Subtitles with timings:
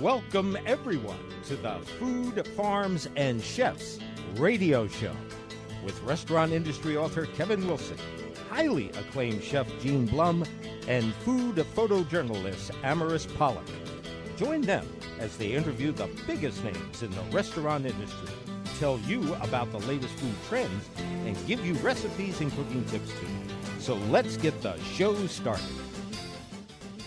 [0.00, 3.98] Welcome, everyone, to the Food, Farms, and Chefs
[4.34, 5.12] radio show
[5.82, 7.96] with restaurant industry author Kevin Wilson,
[8.50, 10.44] highly acclaimed chef Gene Blum,
[10.86, 13.64] and food photojournalist Amaris Pollock.
[14.36, 14.86] Join them
[15.18, 18.28] as they interview the biggest names in the restaurant industry,
[18.78, 20.90] tell you about the latest food trends,
[21.24, 23.28] and give you recipes and cooking tips too.
[23.78, 25.85] So let's get the show started.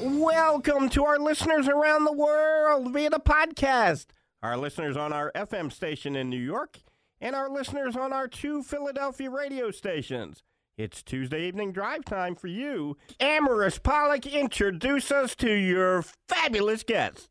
[0.02, 4.06] Welcome to our listeners around the world via the podcast,
[4.42, 6.80] our listeners on our FM station in New York,
[7.20, 10.42] and our listeners on our two Philadelphia radio stations.
[10.78, 12.96] It's Tuesday evening drive time for you.
[13.20, 17.28] Amaris Pollock, introduce us to your fabulous guests.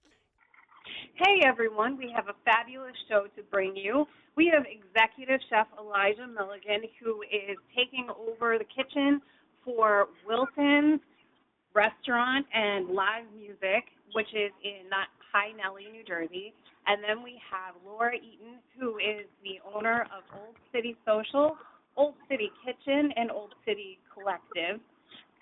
[1.15, 4.07] Hey everyone, we have a fabulous show to bring you.
[4.37, 9.23] We have executive chef Elijah Milligan who is taking over the kitchen
[9.65, 11.01] for Wilson's
[11.79, 14.91] restaurant and live music, which is in
[15.33, 16.53] Hi-Nella, New Jersey.
[16.89, 21.57] And then we have Laura Eaton, who is the owner of Old City Social,
[21.97, 24.81] Old City Kitchen, and Old City Collective.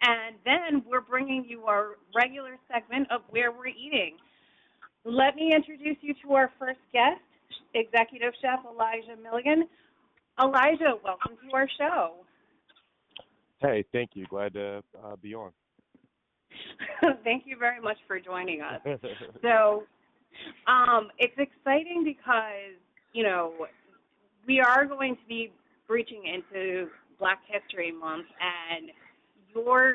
[0.02, 4.16] And then we're bringing you our regular segment of Where We're Eating.
[5.04, 7.22] Let me introduce you to our first guest,
[7.72, 9.68] Executive Chef Elijah Milligan.
[10.38, 12.14] Elijah, welcome to our show.
[13.60, 14.26] Hey, thank you.
[14.28, 15.52] Glad to uh, be on.
[17.24, 18.80] thank you very much for joining us.
[19.42, 19.84] so,
[20.66, 22.76] um, it's exciting because
[23.12, 23.52] you know
[24.46, 25.52] we are going to be
[25.86, 28.90] breaching into Black History Month, and
[29.54, 29.94] your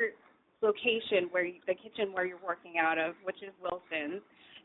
[0.62, 4.22] location, where you, the kitchen where you're working out of, which is Wilson's,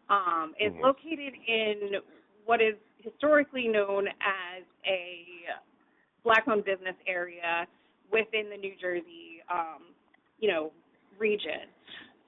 [0.09, 0.85] um, is mm-hmm.
[0.85, 2.01] located in
[2.45, 5.25] what is historically known as a
[6.25, 7.67] black-owned business area
[8.13, 9.95] within the New Jersey, um,
[10.39, 10.73] you know,
[11.19, 11.69] region.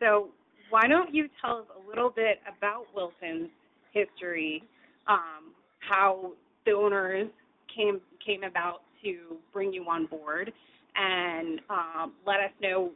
[0.01, 0.29] So
[0.71, 3.51] why don't you tell us a little bit about Wilson's
[3.93, 4.63] history,
[5.07, 6.33] um, how
[6.67, 7.29] the owners
[7.75, 10.53] came came about to bring you on board,
[10.97, 12.91] and um, let us know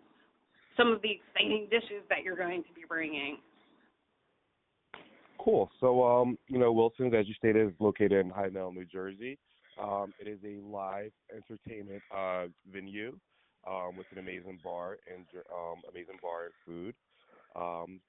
[0.76, 3.38] some of the exciting dishes that you're going to be bringing.
[5.38, 5.70] Cool.
[5.80, 9.38] So, um, you know, Wilson's, as you stated, is located in High New Jersey.
[9.80, 13.16] Um, it is a live entertainment uh, venue
[13.66, 16.94] um, with an amazing bar and um, amazing bar and food.
[17.54, 18.00] Um,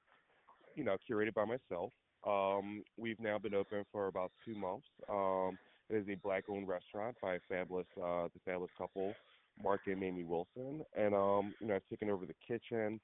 [0.75, 1.91] you know, curated by myself.
[2.25, 4.87] Um, we've now been open for about two months.
[5.09, 5.57] Um,
[5.89, 9.13] it is a black-owned restaurant by a fabulous, uh, the fabulous couple,
[9.61, 12.99] Mark and Mamie Wilson, and um, you know, I've taken over the kitchen.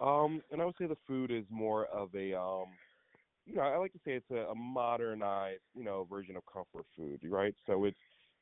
[0.00, 2.66] Um, and I would say the food is more of a, um,
[3.46, 6.84] you know, I like to say it's a, a modernized, you know, version of comfort
[6.96, 7.54] food, right?
[7.66, 7.96] So it's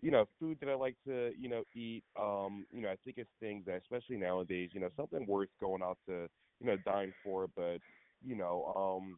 [0.04, 2.04] you know, food that I like to, you know, eat.
[2.20, 5.80] Um, you know, I think it's things that, especially nowadays, you know, something worth going
[5.82, 6.28] out to,
[6.60, 7.78] you know, dine for, but,
[8.22, 9.16] you know, um,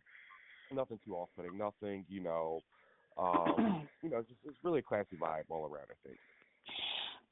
[0.72, 2.60] nothing too off-putting, nothing, you know,
[3.18, 5.86] um, you know, just it's really a classy vibe all around.
[5.90, 6.18] I think.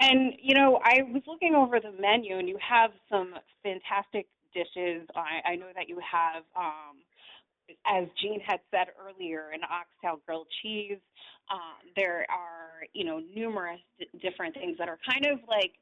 [0.00, 5.06] And you know, I was looking over the menu, and you have some fantastic dishes.
[5.14, 7.04] I, I know that you have um,
[7.86, 10.98] as Gene had said earlier, an oxtail grilled cheese.
[11.50, 15.72] Um, there are, you know, numerous d- different things that are kind of like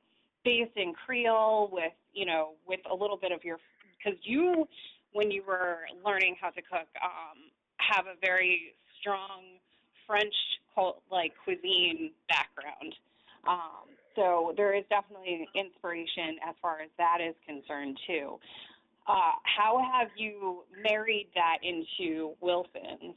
[0.44, 3.58] based in Creole with, you know, with a little bit of your,
[3.96, 4.66] because you,
[5.12, 9.42] when you were learning how to cook, um, have a very strong
[10.06, 10.34] French
[11.10, 12.94] like cuisine background.
[13.46, 18.38] Um, so there is definitely inspiration as far as that is concerned too.
[19.06, 23.16] Uh, how have you married that into Wilson's?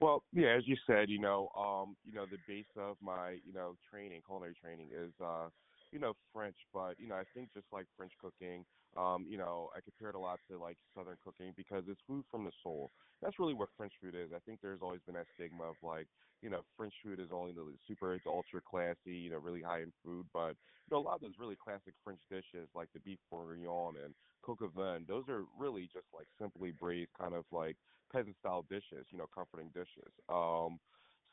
[0.00, 3.54] Well, yeah, as you said, you know, um, you know, the base of my, you
[3.54, 5.48] know, training, culinary training is uh
[5.94, 8.64] you know, French, but you know, I think just like French cooking,
[8.96, 12.24] um, you know, I compare it a lot to like Southern cooking because it's food
[12.30, 12.92] from the soul.
[13.20, 14.32] That's really what French food is.
[14.34, 16.08] I think there's always been that stigma of like,
[16.42, 19.82] you know, French food is only the super it's ultra classy, you know, really high
[19.82, 23.00] end food, but you know, a lot of those really classic French dishes like the
[23.00, 27.44] beef bourguignon and coq au vin, those are really just like simply braised kind of
[27.50, 27.76] like
[28.12, 30.12] peasant style dishes, you know, comforting dishes.
[30.28, 30.78] Um,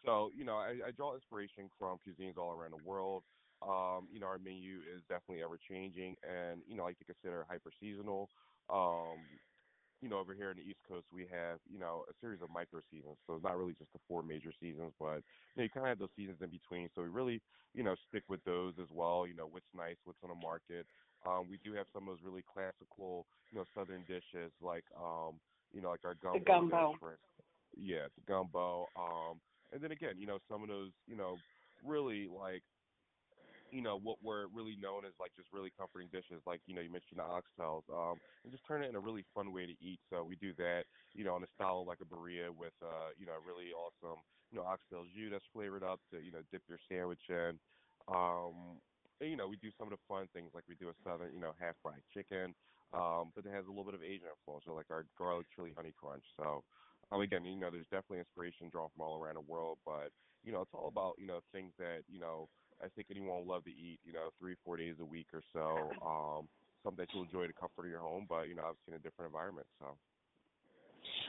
[0.05, 3.23] so, you know, I, I draw inspiration from cuisines all around the world.
[3.61, 7.05] Um, you know, our menu is definitely ever changing, and you know, I like to
[7.05, 8.29] consider hyper seasonal.
[8.69, 9.39] Um,
[10.01, 12.49] you know, over here in the East Coast, we have you know a series of
[12.49, 15.17] micro seasons, so it's not really just the four major seasons, but
[15.55, 16.89] you know, you kind of have those seasons in between.
[16.95, 17.41] So we really,
[17.73, 19.27] you know, stick with those as well.
[19.27, 20.87] You know, what's nice, what's on the market.
[21.25, 25.39] Um, we do have some of those really classical, you know, southern dishes like, um,
[25.71, 26.65] you know, like our gumbo.
[26.65, 27.17] The gumbo.
[27.77, 28.87] Yeah, the gumbo.
[28.95, 29.39] Um,
[29.71, 31.41] and then again, you know, some of those, you know,
[31.83, 32.63] really like
[33.71, 36.81] you know, what were really known as like just really comforting dishes, like you know,
[36.81, 39.73] you mentioned the oxtails, um, and just turn it in a really fun way to
[39.83, 40.01] eat.
[40.09, 43.25] So we do that, you know, on a style like a birria with, uh, you
[43.25, 46.63] know, a really awesome, you know, oxtail jus that's flavored up to, you know, dip
[46.67, 47.59] your sandwich in.
[48.07, 48.81] Um,
[49.19, 51.33] and, you know, we do some of the fun things like we do a southern,
[51.33, 52.55] you know, half fried chicken,
[52.93, 55.73] um, but it has a little bit of Asian influence, so like our garlic chili
[55.73, 56.25] honey crunch.
[56.35, 56.63] So
[57.11, 60.11] um, again, you know, there's definitely inspiration drawn from all around the world, but
[60.43, 62.49] you know, it's all about you know things that you know
[62.83, 65.41] I think anyone will love to eat, you know, three, four days a week or
[65.53, 65.91] so.
[66.05, 66.47] Um,
[66.83, 68.99] something that you'll enjoy the comfort of your home, but you know, obviously in a
[69.03, 69.67] different environment.
[69.79, 69.85] So.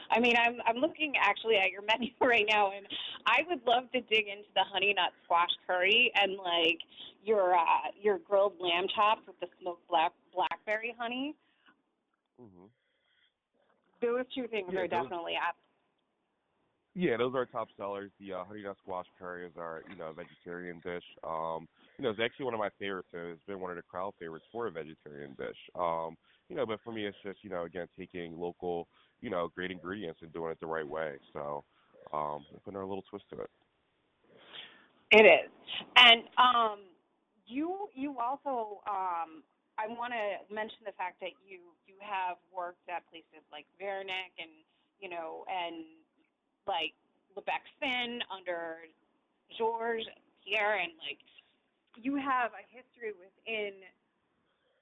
[0.09, 2.87] I mean, I'm I'm looking actually at your menu right now, and
[3.27, 6.79] I would love to dig into the honey nut squash curry and like
[7.23, 11.35] your uh, your grilled lamb chops with the smoked black blackberry honey.
[12.41, 12.69] Mhm.
[14.01, 15.55] Those two things Yeah, are those- definitely up.
[16.95, 18.11] Yeah, those are our top sellers.
[18.19, 21.03] The uh, honey nut squash curry is our, you know, vegetarian dish.
[21.23, 21.67] Um,
[21.97, 24.13] you know, it's actually one of my favorites, and it's been one of the crowd
[24.19, 25.57] favorites for a vegetarian dish.
[25.75, 26.15] Um,
[26.49, 28.87] you know, but for me, it's just, you know, again, taking local,
[29.21, 31.13] you know, great ingredients and doing it the right way.
[31.33, 31.63] So,
[32.13, 33.49] um, putting our little twist to it.
[35.11, 35.51] It is,
[35.95, 36.79] and um,
[37.45, 39.43] you you also um,
[39.77, 44.33] I want to mention the fact that you you have worked at places like Vernick
[44.41, 44.49] and
[44.99, 45.85] you know and
[46.67, 46.93] like
[47.35, 48.77] Le Bec-Fin under
[49.57, 50.07] Georges
[50.45, 51.19] Perrier and like
[51.95, 53.73] you have a history within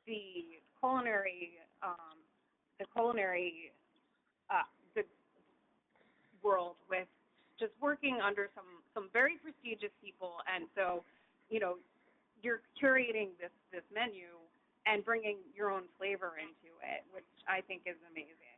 [0.07, 2.17] the culinary um,
[2.79, 3.71] the culinary
[4.49, 4.63] uh,
[4.95, 5.03] the
[6.43, 7.07] world with
[7.59, 10.37] just working under some some very prestigious people.
[10.53, 11.03] And so
[11.49, 11.75] you know
[12.41, 14.27] you're curating this this menu
[14.85, 18.50] and bringing your own flavor into it which i think is amazing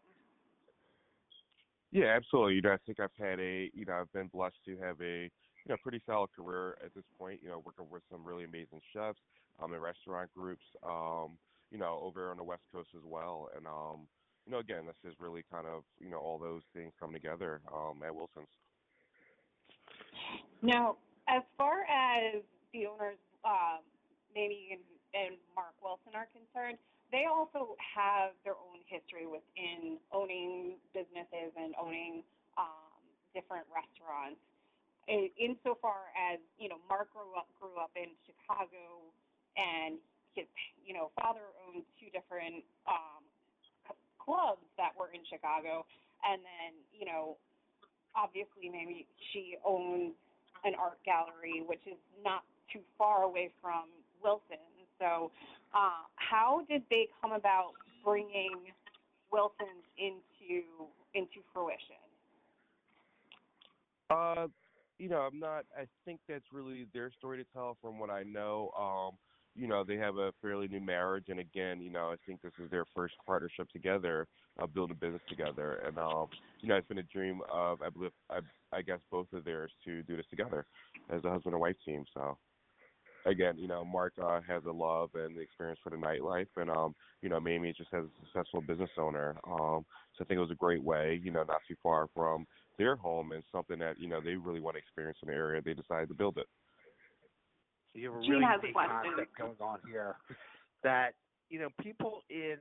[1.94, 2.56] Yeah, absolutely.
[2.56, 5.30] You know, I think I've had a, you know, I've been blessed to have a,
[5.30, 7.40] you know, pretty solid career at this point.
[7.44, 9.20] You know, working with some really amazing chefs,
[9.62, 11.38] um, in restaurant groups, um,
[11.72, 13.50] you know, over on the West Coast as well.
[13.56, 14.08] And, um,
[14.46, 17.62] you know, again, this is really kind of, you know, all those things come together,
[17.72, 18.50] um, at Wilson's.
[20.64, 20.98] now
[21.30, 22.42] as far as
[22.74, 23.80] the owners um
[24.36, 24.82] Mamie and,
[25.14, 26.78] and mark wilson are concerned
[27.14, 32.26] they also have their own history within owning businesses and owning
[32.58, 32.98] um,
[33.38, 34.42] different restaurants.
[35.06, 39.06] In, insofar as you know, Mark grew up grew up in Chicago,
[39.54, 40.02] and
[40.34, 40.50] his
[40.82, 43.22] you know father owned two different um,
[44.18, 45.86] clubs that were in Chicago,
[46.26, 47.38] and then you know,
[48.18, 50.18] obviously Mamie she owns
[50.66, 52.42] an art gallery, which is not
[52.74, 53.86] too far away from
[54.18, 54.73] Wilson.
[55.04, 55.32] So,
[55.76, 57.72] uh, how did they come about
[58.06, 58.72] bringing
[59.32, 60.64] Wilson's into
[61.14, 62.00] into fruition?
[64.10, 64.48] Uh,
[65.00, 65.66] you know, I'm not.
[65.78, 67.78] I think that's really their story to tell.
[67.82, 69.18] From what I know, um,
[69.56, 72.54] you know, they have a fairly new marriage, and again, you know, I think this
[72.64, 74.28] is their first partnership together,
[74.62, 76.28] uh, build a business together, and um,
[76.62, 78.40] you know, it's been a dream of I believe I,
[78.72, 80.66] I guess both of theirs to do this together
[81.10, 82.06] as a husband and wife team.
[82.14, 82.38] So.
[83.26, 86.70] Again, you know, Mark uh, has a love and the experience for the nightlife, and
[86.70, 89.36] um, you know, Mamie just has a successful business owner.
[89.48, 89.86] Um,
[90.18, 92.46] so I think it was a great way, you know, not too far from
[92.78, 95.62] their home and something that you know they really want to experience in the area.
[95.62, 96.48] They decided to build it.
[97.94, 99.12] So you have a Gene really has a unique question.
[99.16, 100.16] concept going on here
[100.84, 101.14] that
[101.50, 102.58] you know people in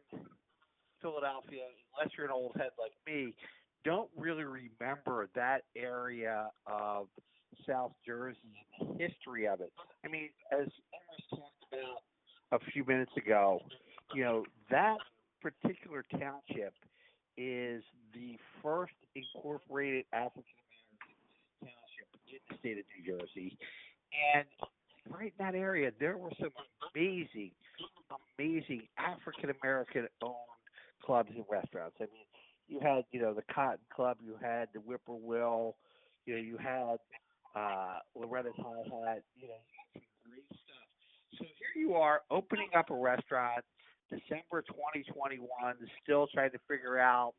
[1.00, 1.64] Philadelphia,
[1.98, 3.34] unless you're an old head like me,
[3.84, 7.08] don't really remember that area of
[7.66, 8.38] South Jersey
[8.98, 9.72] history of it.
[10.04, 13.60] I mean, as Emerson talked about a few minutes ago,
[14.14, 14.98] you know that
[15.40, 16.74] particular township
[17.36, 17.82] is
[18.14, 20.44] the first incorporated African
[21.60, 23.58] American township in the state of New Jersey,
[24.34, 24.44] and
[25.10, 26.50] right in that area, there were some
[26.94, 27.50] amazing,
[28.38, 30.34] amazing African American owned
[31.04, 31.96] clubs and restaurants.
[32.00, 32.26] I mean,
[32.68, 35.76] you had, you know, the Cotton Club, you had the Whippoorwill,
[36.26, 36.96] you know, you had
[37.54, 39.60] uh Loretta's High Hat, you know,
[39.92, 40.86] some great stuff.
[41.38, 43.64] So here you are opening up a restaurant,
[44.10, 45.40] December 2021,
[46.02, 47.34] still trying to figure out,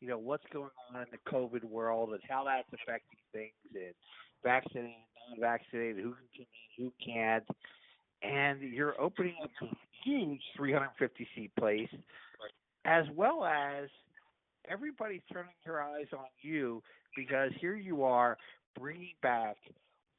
[0.00, 3.94] you know, what's going on in the COVID world and how that's affecting things and
[4.42, 4.92] vaccinated,
[5.30, 6.46] non-vaccinated, who can
[6.76, 7.44] who can't,
[8.22, 9.66] and you're opening up a
[10.04, 11.88] huge 350 seat place,
[12.84, 13.88] as well as
[14.68, 16.82] everybody's turning their eyes on you
[17.16, 18.36] because here you are
[18.78, 19.56] bringing back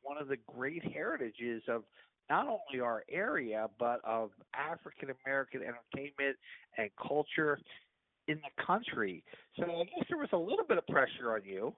[0.01, 1.83] one of the great heritages of
[2.29, 6.37] not only our area but of African American entertainment
[6.77, 7.59] and culture
[8.27, 9.23] in the country.
[9.57, 11.73] So I guess there was a little bit of pressure on you.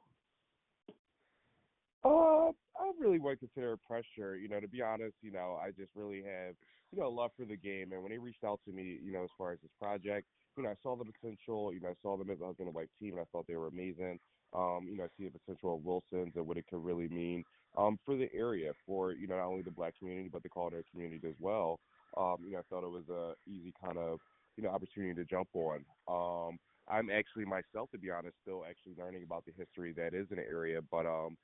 [2.03, 4.37] Uh, I really wouldn't consider it pressure.
[4.37, 6.55] You know, to be honest, you know, I just really have,
[6.91, 7.91] you know, love for the game.
[7.91, 10.25] And when they reached out to me, you know, as far as this project,
[10.57, 11.73] you know, I saw the potential.
[11.73, 13.55] You know, I saw them as a husband and wife team, and I thought they
[13.57, 14.19] were amazing.
[14.53, 17.43] Um, you know, I see the potential of Wilson's and what it could really mean
[17.77, 20.83] um, for the area, for you know, not only the black community but the culinary
[20.91, 21.79] community as well.
[22.17, 24.19] Um, you know, I thought it was a easy kind of
[24.57, 25.85] you know opportunity to jump on.
[26.07, 30.25] Um, I'm actually myself, to be honest, still actually learning about the history that is
[30.31, 31.37] in the area, but um,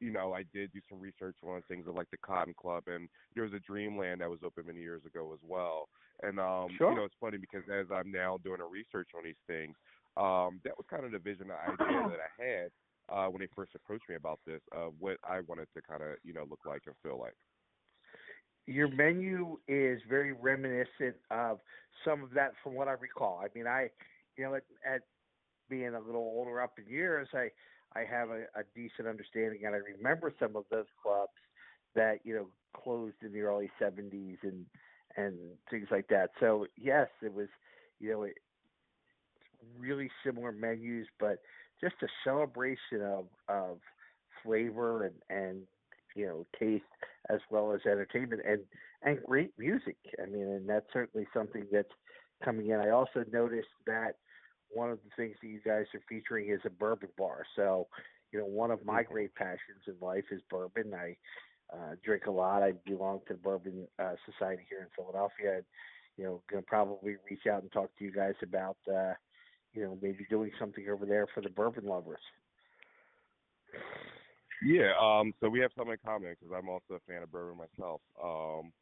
[0.00, 3.44] you know, I did do some research on things like the Cotton Club, and there
[3.44, 5.88] was a Dreamland that was open many years ago as well.
[6.22, 6.90] And um, sure.
[6.90, 9.74] you know, it's funny because as I'm now doing a research on these things,
[10.16, 12.70] um, that was kind of the vision, the idea that I had
[13.10, 16.16] uh, when they first approached me about this, of what I wanted to kind of
[16.24, 17.34] you know look like and feel like.
[18.66, 21.58] Your menu is very reminiscent of
[22.04, 23.40] some of that, from what I recall.
[23.42, 23.88] I mean, I,
[24.36, 25.00] you know, at, at
[25.68, 27.50] being a little older up in years, I
[27.94, 31.32] I have a, a decent understanding, and I remember some of those clubs
[31.94, 34.66] that you know closed in the early '70s and
[35.16, 35.36] and
[35.70, 36.30] things like that.
[36.38, 37.48] So yes, it was
[37.98, 38.34] you know it,
[39.78, 41.38] really similar menus, but
[41.80, 43.78] just a celebration of of
[44.42, 45.62] flavor and and
[46.14, 46.84] you know taste
[47.28, 48.60] as well as entertainment and
[49.02, 49.96] and great music.
[50.22, 51.88] I mean, and that's certainly something that's
[52.44, 52.80] coming in.
[52.80, 54.16] I also noticed that
[54.70, 57.44] one of the things that you guys are featuring is a bourbon bar.
[57.56, 57.88] So,
[58.32, 60.92] you know, one of my great passions in life is bourbon.
[60.94, 61.16] I
[61.72, 62.62] uh, drink a lot.
[62.62, 65.56] I belong to the Bourbon uh, Society here in Philadelphia.
[65.56, 65.64] And,
[66.16, 69.14] you know, gonna probably reach out and talk to you guys about, uh,
[69.74, 72.20] you know, maybe doing something over there for the bourbon lovers.
[74.62, 77.56] Yeah, um, so we have something in common because I'm also a fan of bourbon
[77.56, 78.00] myself.
[78.22, 78.72] Um,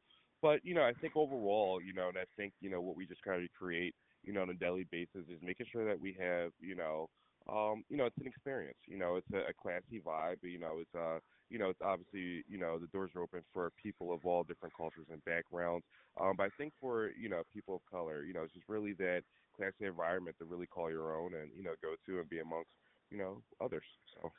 [0.43, 3.07] but you know, I think overall, you know, and I think you know what we
[3.07, 6.17] just kind of create you know, on a daily basis is making sure that we
[6.19, 7.09] have, you know,
[7.49, 8.77] um, you know, it's an experience.
[8.87, 10.37] You know, it's a, a classy vibe.
[10.43, 11.19] You know, it's uh,
[11.49, 14.77] you know, it's obviously, you know, the doors are open for people of all different
[14.77, 15.87] cultures and backgrounds.
[16.21, 18.93] Um, but I think for you know people of color, you know, it's just really
[18.95, 19.23] that
[19.59, 22.71] classy environment to really call your own and you know go to and be amongst
[23.11, 23.85] you know others.
[24.15, 24.31] So.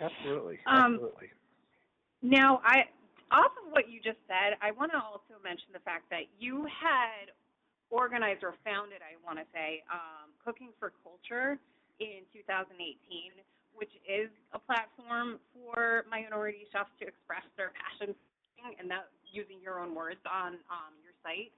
[0.00, 0.58] Absolutely.
[0.66, 1.28] Um, Absolutely.
[2.22, 2.84] Now, I
[3.32, 6.68] off of what you just said, I want to also mention the fact that you
[6.68, 7.32] had
[7.88, 11.56] organized or founded, I want to say, um, Cooking for Culture
[11.96, 12.76] in 2018,
[13.72, 18.12] which is a platform for minority chefs to express their passion
[18.78, 21.50] and that using your own words on um, your site.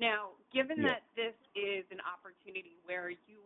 [0.00, 0.94] Now, given Yeah.
[0.96, 3.38] that this is an opportunity where you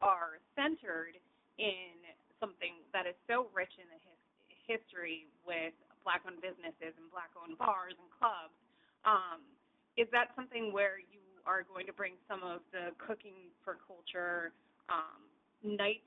[0.00, 1.20] are centered
[1.58, 1.92] in
[2.40, 4.16] something that is so rich in the his-
[4.66, 8.54] history with black-owned businesses and black-owned bars and clubs,
[9.04, 9.44] um,
[9.96, 14.52] is that something where you are going to bring some of the cooking for culture
[14.88, 15.28] um,
[15.62, 16.06] nights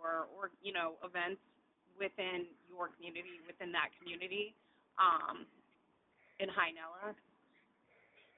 [0.00, 1.40] or or you know events
[1.98, 4.54] within your community within that community
[4.98, 5.46] um,
[6.38, 7.16] in Hi-Nella?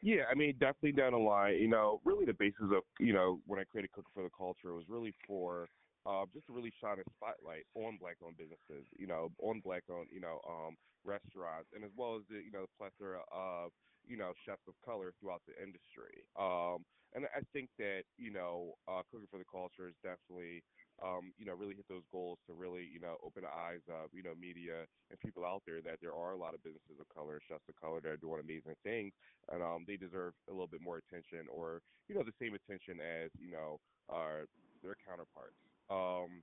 [0.00, 3.40] Yeah, I mean, definitely down the line, you know, really the basis of, you know,
[3.47, 5.67] when I created Cooking for the Culture was really for
[6.07, 10.21] uh, just to really shine a spotlight on black-owned businesses, you know, on black-owned, you
[10.21, 13.73] know, um, restaurants, and as well as the, you know, the plethora of,
[14.07, 16.23] you know, chefs of color throughout the industry.
[16.38, 20.62] Um, and I think that, you know, uh, Cooking for the Culture is definitely,
[21.02, 24.11] um, you know, really hit those goals to really, you know, open the eyes of,
[24.12, 27.07] you know, media and people out there that there are a lot of businesses of
[27.14, 29.12] color, chefs of color that are doing amazing things,
[29.52, 32.99] and um, they deserve a little bit more attention, or you know, the same attention
[33.00, 33.78] as you know,
[34.11, 34.45] uh,
[34.83, 35.59] their counterparts.
[35.90, 36.43] Um,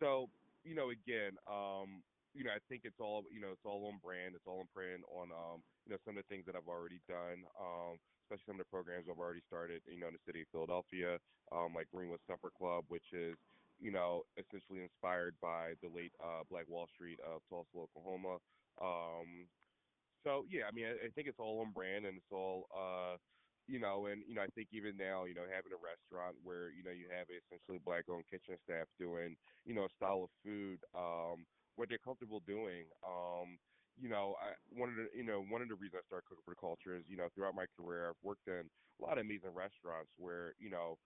[0.00, 0.28] so,
[0.64, 2.02] you know, again, um,
[2.34, 4.34] you know, I think it's all, you know, it's all on brand.
[4.34, 7.00] It's all on brand on, um, you know, some of the things that I've already
[7.08, 7.98] done, um,
[8.30, 11.18] especially some of the programs I've already started, you know, in the city of Philadelphia,
[11.52, 13.36] um, like Greenwood Supper Club, which is,
[13.78, 18.38] you know, essentially inspired by the late uh, Black Wall Street of Tulsa, Oklahoma.
[18.80, 19.50] Um,
[20.26, 23.18] so yeah, I mean, I, I think it's all on brand and it's all, uh,
[23.66, 26.70] you know, and you know, I think even now, you know, having a restaurant where
[26.70, 30.84] you know you have essentially black-owned kitchen staff doing, you know, a style of food,
[30.94, 31.46] um,
[31.76, 32.90] what they're comfortable doing.
[33.06, 33.58] Um,
[34.00, 36.42] you know, I one of the you know one of the reasons I started cooking
[36.44, 39.22] for the culture is you know throughout my career I've worked in a lot of
[39.26, 40.96] amazing restaurants where you know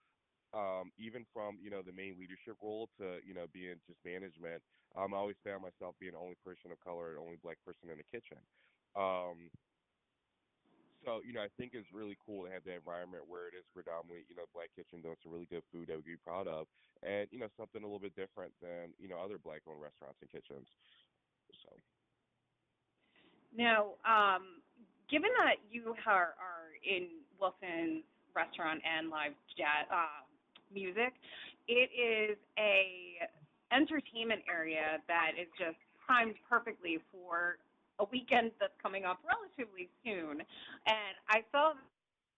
[0.53, 4.63] um, even from you know the main leadership role to you know being just management,
[4.95, 7.89] um, I always found myself being the only person of color, the only black person
[7.89, 8.39] in the kitchen.
[8.95, 9.51] Um,
[11.03, 13.65] so you know, I think it's really cool to have that environment where it is
[13.73, 16.67] predominantly you know black kitchen doing some really good food that we be proud of,
[17.03, 20.31] and you know something a little bit different than you know other black-owned restaurants and
[20.31, 20.67] kitchens.
[21.63, 21.94] So.
[23.57, 24.59] Now, um,
[25.09, 27.07] given that you are, are in
[27.39, 28.03] Wilson's
[28.35, 30.27] restaurant and live jazz uh,
[30.73, 31.15] music,
[31.67, 33.23] it is a
[33.71, 37.57] entertainment area that is just timed perfectly for
[37.99, 40.43] a weekend that's coming up relatively soon.
[40.85, 41.73] And I saw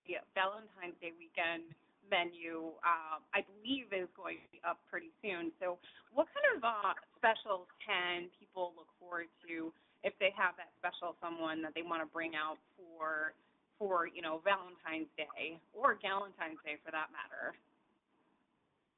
[0.06, 1.66] the Valentine's Day weekend
[2.08, 5.52] menu, um, I believe, is going to be up pretty soon.
[5.60, 5.76] So,
[6.14, 9.74] what kind of uh, specials can people look forward to
[10.08, 13.36] if they have that special someone that they want to bring out for,
[13.76, 17.52] for you know, Valentine's Day or Galentine's Day for that matter?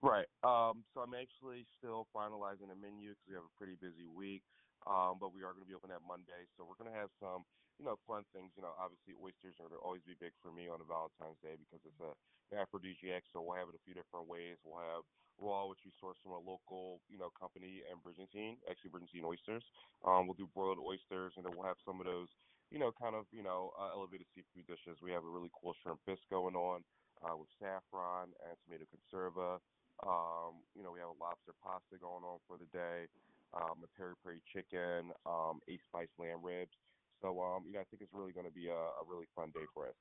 [0.05, 0.29] Right.
[0.45, 4.45] Um, so I'm actually still finalizing the menu because we have a pretty busy week.
[4.89, 7.13] Um, but we are going to be open that Monday, so we're going to have
[7.21, 7.45] some,
[7.77, 8.49] you know, fun things.
[8.57, 11.37] You know, obviously oysters are going to always be big for me on a Valentine's
[11.45, 12.17] Day because it's a
[12.57, 13.21] aphrodisiac.
[13.29, 14.57] So we'll have it a few different ways.
[14.65, 15.05] We'll have
[15.37, 19.63] raw, which we source from a local, you know, company in Bridgington, actually Bridgington oysters.
[20.01, 22.27] Um, we'll do broiled oysters, and then we'll have some of those,
[22.73, 24.97] you know, kind of, you know, uh, elevated seafood dishes.
[25.05, 26.81] We have a really cool shrimp bisque going on
[27.21, 29.59] uh, with saffron and tomato conserva.
[30.01, 33.07] Um, you know, we have a lobster pasta going on for the day
[33.53, 36.73] um, a peri peri chicken, um, eight spice lamb ribs.
[37.21, 39.51] So um, you know, I think it's really going to be a, a really fun
[39.53, 39.97] day for us.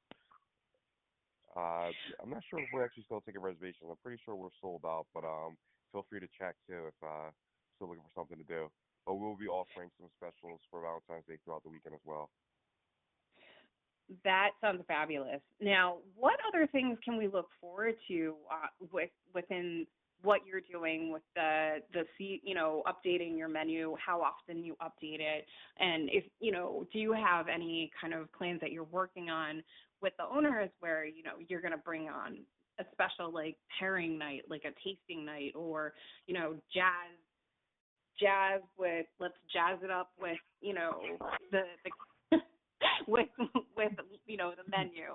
[1.57, 1.91] Uh,
[2.23, 3.89] I'm not sure if we're actually still taking reservations.
[3.89, 5.57] I'm pretty sure we're sold out, but um,
[5.93, 7.33] feel free to check too if uh,
[7.77, 8.69] still looking for something to do.
[9.07, 12.29] But we'll be offering some specials for Valentine's Day throughout the weekend as well.
[14.25, 15.41] That sounds fabulous.
[15.61, 19.87] Now, what other things can we look forward to uh, with within
[20.23, 25.21] what you're doing with the the you know updating your menu how often you update
[25.21, 25.47] it
[25.79, 29.63] and if you know do you have any kind of plans that you're working on
[30.03, 32.39] with the owners where you know you're going to bring on
[32.81, 35.93] a special like pairing night like a tasting night or
[36.27, 37.15] you know jazz
[38.19, 40.93] jazz with let's jazz it up with you know
[41.53, 41.63] the
[42.31, 42.39] the
[43.09, 43.29] with
[43.77, 43.93] with
[44.27, 45.15] you know the menu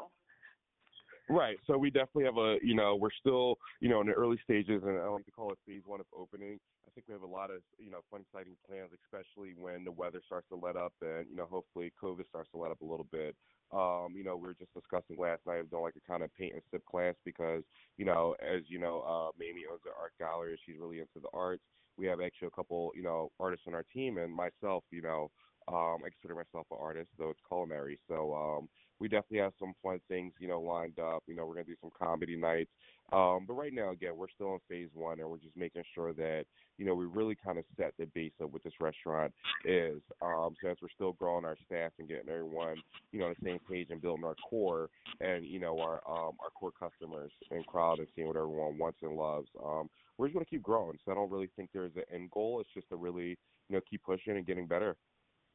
[1.34, 1.58] Right.
[1.66, 4.84] So we definitely have a, you know, we're still, you know, in the early stages,
[4.86, 6.60] and I like to call it phase one of opening.
[6.86, 9.92] I think we have a lot of, you know, fun, exciting plans, especially when the
[9.92, 12.86] weather starts to let up and, you know, hopefully COVID starts to let up a
[12.86, 13.36] little bit.
[13.72, 16.30] Um, you know, we were just discussing last night of doing like a kind of
[16.36, 17.64] paint and sip class because,
[17.98, 20.60] you know, as you know, uh, Mamie owns an art gallery.
[20.64, 21.64] She's really into the arts.
[21.98, 25.32] We have actually a couple, you know, artists on our team, and myself, you know,
[25.68, 28.00] um, I consider myself an artist, though it's culinary.
[28.08, 28.70] So um,
[29.04, 31.24] we definitely have some fun things, you know, lined up.
[31.28, 32.70] You know, we're gonna do some comedy nights.
[33.12, 36.14] Um, but right now, again, we're still in phase one, and we're just making sure
[36.14, 36.46] that
[36.78, 39.34] you know we really kind of set the base of what this restaurant
[39.66, 40.00] is.
[40.22, 42.78] Um, as we're still growing our staff and getting everyone,
[43.12, 44.90] you know, on the same page and building our core
[45.20, 49.00] and you know our um, our core customers and crowd and seeing what everyone wants
[49.02, 49.50] and loves.
[49.62, 50.98] Um, we're just gonna keep growing.
[51.04, 52.62] So I don't really think there's an end goal.
[52.62, 53.38] It's just to really
[53.68, 54.96] you know keep pushing and getting better.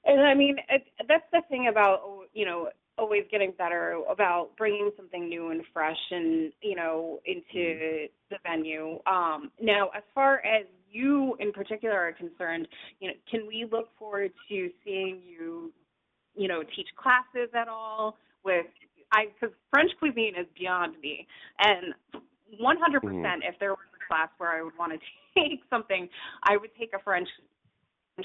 [0.05, 2.01] And I mean, it, that's the thing about
[2.35, 7.45] you know always getting better about bringing something new and fresh and you know into
[7.55, 8.07] mm-hmm.
[8.31, 8.99] the venue.
[9.07, 12.67] Um, now, as far as you in particular are concerned,
[13.01, 15.73] you know, can we look forward to seeing you,
[16.35, 18.67] you know, teach classes at all with
[19.13, 21.27] I because French cuisine is beyond me,
[21.61, 21.95] and
[22.61, 23.43] 100% mm-hmm.
[23.43, 24.99] if there was a class where I would want to
[25.41, 26.09] take something,
[26.45, 27.29] I would take a French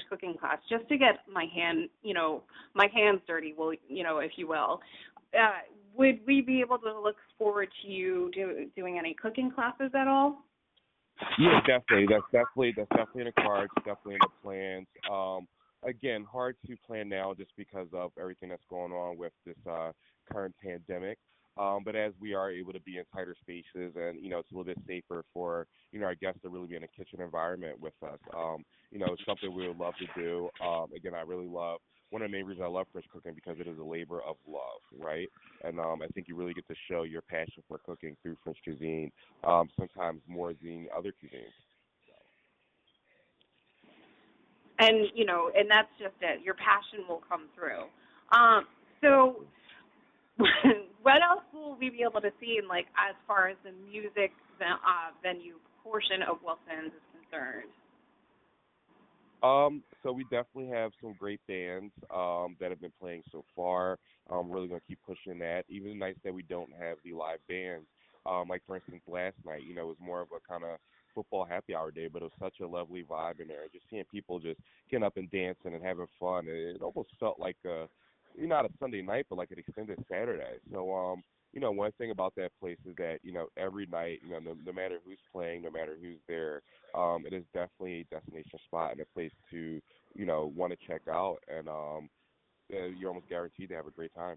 [0.08, 2.42] cooking class just to get my hand, you know,
[2.74, 4.80] my hands dirty, will you know, if you will.
[5.34, 5.50] Uh,
[5.96, 10.08] would we be able to look forward to you do, doing any cooking classes at
[10.08, 10.44] all?
[11.38, 12.06] Yeah, definitely.
[12.10, 13.72] That's definitely that's definitely in the cards.
[13.78, 14.86] Definitely in the plans.
[15.10, 15.46] Um,
[15.88, 19.92] again, hard to plan now just because of everything that's going on with this uh,
[20.32, 21.18] current pandemic.
[21.56, 24.50] Um, but as we are able to be in tighter spaces and, you know, it's
[24.50, 27.20] a little bit safer for, you know, our guests to really be in a kitchen
[27.20, 28.18] environment with us.
[28.36, 30.48] Um, you know, it's something we would love to do.
[30.64, 31.78] Um, again, I really love
[32.10, 34.36] one of the main reasons I love French cooking because it is a labor of
[34.46, 35.28] love, right?
[35.64, 38.58] And um, I think you really get to show your passion for cooking through French
[38.62, 39.10] cuisine,
[39.42, 41.50] um, sometimes more than other cuisines.
[44.78, 46.42] And you know, and that's just it.
[46.44, 47.84] Your passion will come through.
[48.32, 48.66] Um,
[49.00, 49.44] so
[51.04, 54.32] what else will we be able to see in like as far as the music
[54.60, 57.72] uh, venue portion of Wilson's is concerned?
[59.44, 63.98] Um, so we definitely have some great bands um, that have been playing so far.
[64.30, 65.64] I'm really gonna keep pushing that.
[65.68, 67.84] Even the nights that we don't have the live bands,
[68.24, 70.78] um, like for instance last night, you know, it was more of a kind of
[71.14, 73.68] football happy hour day, but it was such a lovely vibe in there.
[73.70, 74.58] Just seeing people just
[74.90, 76.48] getting up and dancing and having fun.
[76.48, 77.86] It, it almost felt like a
[78.36, 80.58] not a Sunday night, but like an extended Saturday.
[80.72, 84.20] So, um, you know, one thing about that place is that you know every night,
[84.24, 86.62] you know, no, no matter who's playing, no matter who's there,
[86.94, 89.80] um, it is definitely a destination spot and a place to,
[90.14, 92.08] you know, want to check out, and um,
[92.68, 94.36] you're almost guaranteed to have a great time.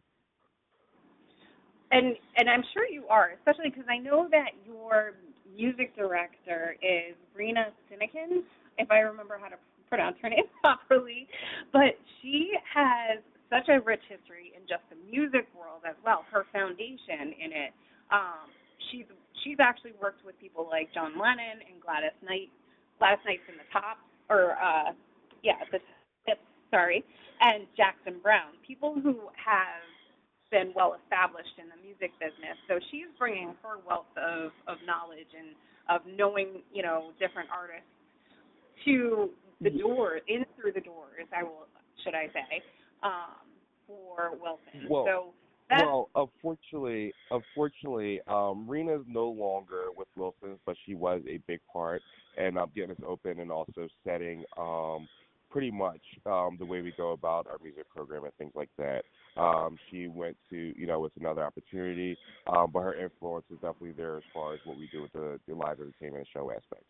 [1.91, 5.13] And and I'm sure you are, especially because I know that your
[5.55, 8.43] music director is Rena Sinekin,
[8.77, 9.55] if I remember how to
[9.89, 11.27] pronounce her name properly.
[11.71, 16.25] But she has such a rich history in just the music world as well.
[16.31, 17.71] Her foundation in it.
[18.11, 18.51] Um,
[18.91, 19.05] she's
[19.43, 22.51] she's actually worked with people like John Lennon and Gladys Knight.
[22.99, 24.91] Gladys Knight's in the top, or uh,
[25.43, 25.79] yeah, the
[26.25, 26.43] Pips.
[26.71, 27.03] Sorry,
[27.41, 28.55] and Jackson Browne.
[28.65, 29.85] People who have
[30.51, 32.55] been well established in the music business.
[32.67, 35.55] So she's bringing her wealth of of knowledge and
[35.89, 37.87] of knowing, you know, different artists
[38.85, 39.29] to
[39.61, 41.27] the door in through the doors.
[41.35, 41.67] I will,
[42.03, 42.61] should I say,
[43.03, 43.11] um,
[43.85, 44.89] for Wilson.
[44.89, 45.33] Well, so
[45.69, 52.01] Well, unfortunately, unfortunately, um, Rena's no longer with Wilson's, but she was a big part
[52.37, 55.07] in um, getting us open and also setting um,
[55.49, 59.03] pretty much um, the way we go about our music program and things like that.
[59.35, 63.91] Um, she went to, you know, with another opportunity, um, but her influence is definitely
[63.91, 66.83] there as far as what we do with the, the live entertainment and show aspect.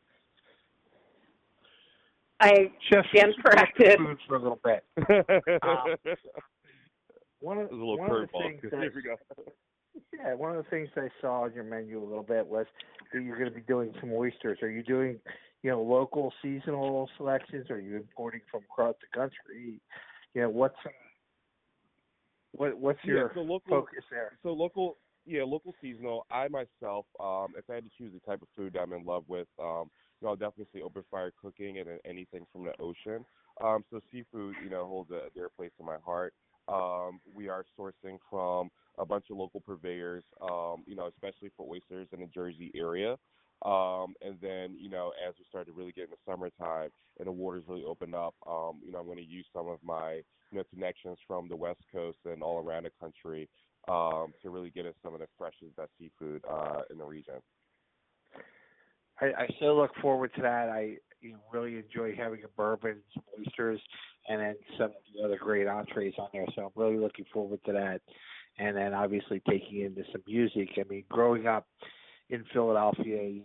[2.39, 3.97] I Chef, stand corrected.
[3.97, 4.83] food for a little bit.
[7.39, 8.49] One of, It a little one of the curveball.
[8.49, 9.15] things Here we go.
[10.13, 12.65] yeah, one of the things I saw on your menu a little bit was
[13.13, 14.57] that you're going to be doing some oysters.
[14.63, 15.19] Are you doing,
[15.61, 17.69] you know, local seasonal selections?
[17.69, 19.79] Are you importing from across the country?
[20.33, 20.75] You know, what's
[22.53, 24.37] what what's Yeah, your so local, focus there?
[24.41, 26.25] So local, yeah, local seasonal.
[26.31, 29.05] I myself, um, if I had to choose the type of food that I'm in
[29.05, 29.89] love with, um,
[30.21, 33.25] you know, definitely say open fire cooking and anything from the ocean.
[33.63, 36.33] Um, so seafood, you know, holds a dear place in my heart.
[36.67, 41.67] Um, we are sourcing from a bunch of local purveyors, um, you know, especially for
[41.69, 43.15] oysters in the Jersey area.
[43.65, 47.27] Um, and then, you know, as we start to really get in the summertime and
[47.27, 50.21] the waters really open up, um, you know, I'm going to use some of my,
[50.51, 53.49] you know, connections from the West Coast and all around the country
[53.87, 57.35] um, to really get us some of the freshest best seafood uh, in the region.
[59.21, 60.69] I, I so look forward to that.
[60.69, 63.81] I you know, really enjoy having a bourbon, some oysters,
[64.29, 66.45] and then some of the other great entrees on there.
[66.55, 68.01] So I'm really looking forward to that.
[68.59, 70.69] And then obviously taking into some music.
[70.77, 71.67] I mean, growing up
[72.29, 73.43] in Philadelphia, you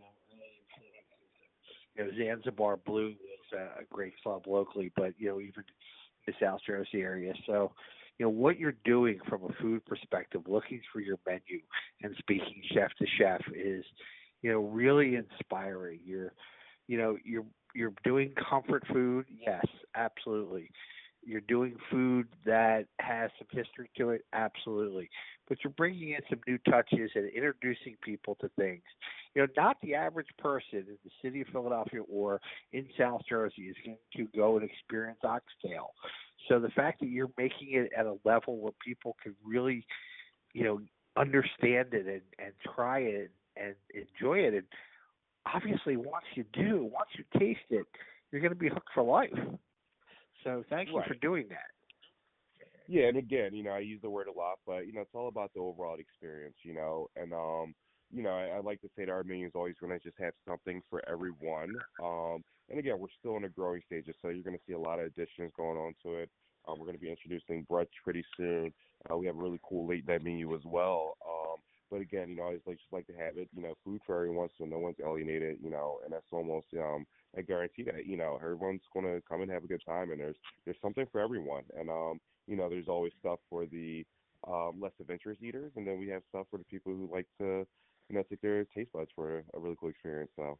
[1.98, 5.64] know, Zanzibar Blue was a, a great club locally, but you know even
[6.26, 7.34] the South Jersey area.
[7.46, 7.72] So
[8.18, 11.60] you know what you're doing from a food perspective, looking through your menu
[12.02, 13.84] and speaking chef to chef is
[14.42, 16.00] you know really inspiring.
[16.04, 16.32] You're
[16.88, 20.70] you know you're you're doing comfort food, yes, absolutely.
[21.24, 25.08] You're doing food that has some history to it, absolutely.
[25.48, 28.82] But you're bringing in some new touches and introducing people to things.
[29.34, 32.40] You know, not the average person in the city of Philadelphia or
[32.72, 35.92] in South Jersey is going to go and experience oxtail.
[36.48, 39.86] So the fact that you're making it at a level where people can really,
[40.52, 40.80] you know,
[41.16, 44.66] understand it and, and try it and enjoy it and
[45.46, 47.86] obviously once you do, once you taste it,
[48.30, 49.30] you're going to be hooked for life.
[50.44, 51.08] So thank you Right.
[51.08, 51.70] for doing that.
[52.88, 55.14] Yeah, and again, you know, I use the word a lot, but you know, it's
[55.14, 57.74] all about the overall experience, you know, and um,
[58.12, 60.18] you know, I, I like to say that our menu is always going to just
[60.20, 61.74] have something for everyone.
[62.02, 64.78] Um, and again, we're still in a growing stages, so you're going to see a
[64.78, 66.30] lot of additions going on to it.
[66.68, 68.72] Um, we're going to be introducing brunch pretty soon.
[69.10, 71.16] Uh, we have a really cool late night menu as well.
[71.26, 71.56] Um,
[71.92, 74.00] but again, you know, I always like just like to have it, you know, food
[74.06, 78.06] for everyone, so no one's alienated, you know, and that's almost um I guarantee that
[78.06, 81.20] you know everyone's to come and have a good time, and there's there's something for
[81.20, 84.04] everyone, and um you know there's always stuff for the
[84.48, 87.66] um less adventurous eaters, and then we have stuff for the people who like to
[88.08, 90.30] you know take their taste buds for a really cool experience.
[90.34, 90.58] So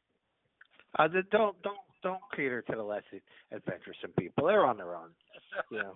[0.98, 3.02] Uh, don't don't don't cater to the less
[3.52, 4.46] adventuresome people.
[4.46, 5.10] They're on their own.
[5.70, 5.92] You know.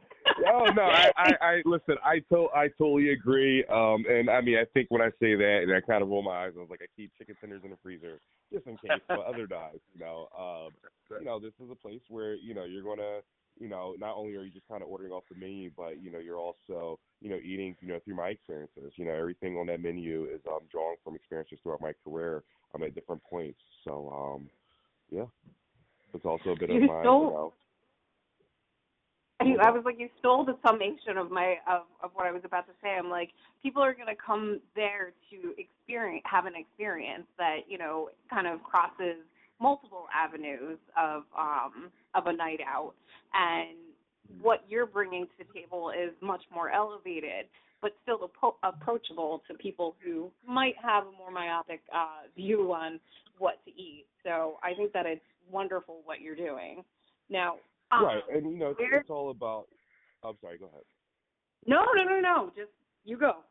[0.53, 1.97] oh no, I, I, I listen.
[2.05, 3.65] I to, I totally agree.
[3.73, 6.23] Um, and I mean, I think when I say that, and I kind of roll
[6.23, 8.21] my eyes, I was like, I keep chicken tenders in the freezer
[8.53, 9.79] just in case, but other dies.
[9.95, 10.73] You know, um,
[11.19, 13.21] you know, this is a place where you know you're gonna,
[13.59, 16.11] you know, not only are you just kind of ordering off the menu, but you
[16.11, 18.93] know, you're also, you know, eating, you know, through my experiences.
[18.97, 22.43] You know, everything on that menu is um drawn from experiences throughout my career.
[22.75, 24.51] I'm at different points, so um,
[25.11, 25.25] yeah,
[26.17, 27.53] it's also a bit of You my, stole- you know.
[29.41, 32.43] I, I was like, you stole the summation of my of of what I was
[32.45, 32.89] about to say.
[32.99, 33.31] I'm like,
[33.63, 38.63] people are gonna come there to experience, have an experience that you know kind of
[38.63, 39.17] crosses
[39.61, 42.95] multiple avenues of um of a night out,
[43.35, 43.77] and
[44.41, 47.47] what you're bringing to the table is much more elevated,
[47.83, 52.99] but still appro- approachable to people who might have a more myopic uh, view on
[53.39, 54.07] what to eat.
[54.25, 56.83] So I think that it's wonderful what you're doing.
[57.29, 57.57] Now,
[57.91, 59.67] um, Right, and you know, it's, it's all about.
[60.25, 60.59] I'm sorry.
[60.59, 60.83] Go ahead.
[61.67, 62.53] No, no, no, no.
[62.57, 62.71] Just
[63.05, 63.45] you go.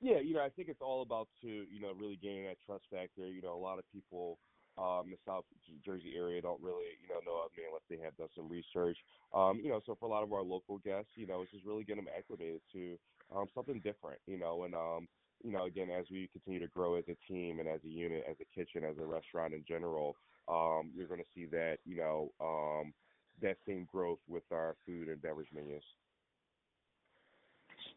[0.00, 2.84] Yeah, you know, I think it's all about to you know really gaining that trust
[2.90, 3.26] factor.
[3.26, 4.38] You know, a lot of people
[4.78, 5.44] um, the South
[5.84, 8.96] Jersey area don't really, you know, know of me unless they have done some research.
[9.34, 11.66] Um, you know, so for a lot of our local guests, you know, it's just
[11.66, 12.96] really getting them acclimated to
[13.34, 15.08] um, something different, you know, and um,
[15.42, 18.24] you know, again, as we continue to grow as a team and as a unit,
[18.28, 20.16] as a kitchen, as a restaurant in general,
[20.50, 22.92] um, you're going to see that, you know, um,
[23.40, 25.82] that same growth with our food and beverage menus.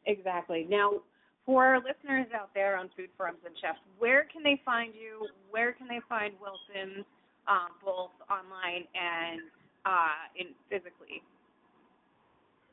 [0.05, 0.67] Exactly.
[0.69, 1.01] Now,
[1.45, 5.27] for our listeners out there on Food Farms and Chefs, where can they find you?
[5.49, 7.05] Where can they find Wilson's,
[7.47, 9.41] um, both online and
[9.85, 11.21] uh, in physically?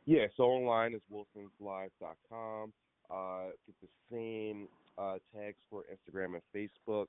[0.07, 2.73] Yeah, so online is wilsonslive.com.
[3.11, 7.07] Uh, get the same uh, tags for Instagram and Facebook,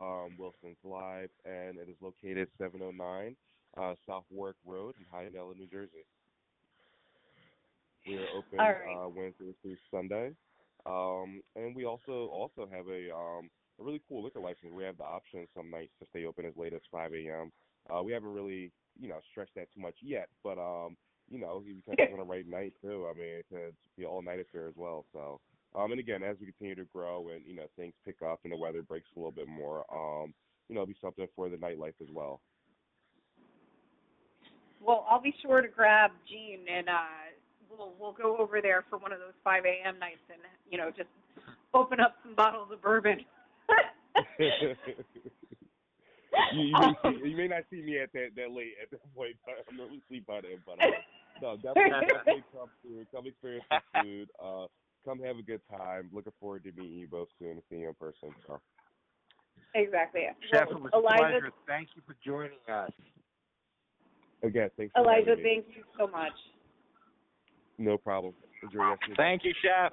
[0.00, 3.36] um, Wilson's Live, and it is located 709
[3.78, 6.04] uh, South Warwick Road in Hi-Nella, New Jersey.
[8.06, 9.04] We are open right.
[9.04, 10.32] uh, Wednesday through Sunday,
[10.86, 14.72] um, and we also also have a um, a really cool liquor license.
[14.72, 17.52] We have the option some nights to stay open as late as 5 a.m.
[17.88, 20.96] Uh, we haven't really you know stretched that too much yet, but um,
[21.30, 23.06] you know catch us on the right night too.
[23.08, 25.04] I mean, it could be all night affair as well.
[25.12, 25.40] So.
[25.74, 28.52] Um, and again, as we continue to grow and you know things pick up and
[28.52, 30.34] the weather breaks a little bit more, um,
[30.68, 32.40] you know, it'll be something for the nightlife as well.
[34.84, 37.32] Well, I'll be sure to grab Gene and uh,
[37.70, 39.98] we'll we'll go over there for one of those 5 a.m.
[39.98, 41.08] nights and you know just
[41.74, 43.20] open up some bottles of bourbon.
[46.52, 49.14] you, you, may see, you may not see me at that that late at that
[49.14, 50.62] point, but I'm gonna sleep by then.
[50.66, 50.90] But uh,
[51.40, 54.28] no, definitely, definitely come through, come experience the food.
[54.42, 54.66] Uh,
[55.04, 56.08] come have a good time.
[56.12, 58.30] Looking forward to meeting you both soon and seeing you in person.
[58.46, 58.60] So.
[59.74, 60.22] Exactly.
[60.50, 61.52] Chef, Well, it was a Elijah, pleasure.
[61.66, 62.90] Thank you for joining us.
[64.42, 64.92] Again, thanks.
[64.94, 66.32] For Elijah, thank you so much.
[67.78, 68.34] No problem.
[68.62, 69.22] Enjoy the rest of your day.
[69.22, 69.92] Thank you, Chef.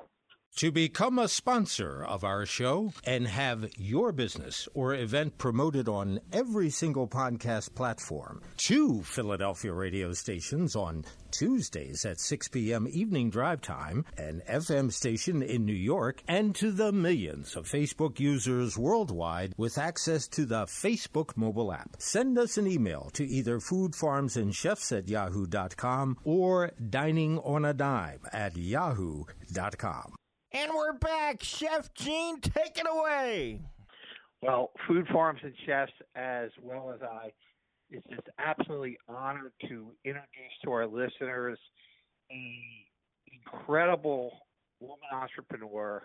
[0.57, 6.19] To become a sponsor of our show and have your business or event promoted on
[6.33, 12.89] every single podcast platform, two Philadelphia radio stations on Tuesdays at 6 p.m.
[12.91, 18.19] evening drive time, an FM station in New York, and to the millions of Facebook
[18.19, 21.95] users worldwide with access to the Facebook mobile app.
[21.99, 30.15] Send us an email to either foodfarmsandchefs at yahoo.com or diningonadime at yahoo.com.
[30.51, 31.43] And we're back.
[31.43, 33.61] Chef Gene, take it away.
[34.41, 37.31] Well, Food Farms and Chefs, as well as I,
[37.91, 41.59] is just absolutely honored to introduce to our listeners
[42.31, 42.55] a
[43.31, 44.39] incredible
[44.79, 46.01] woman entrepreneur,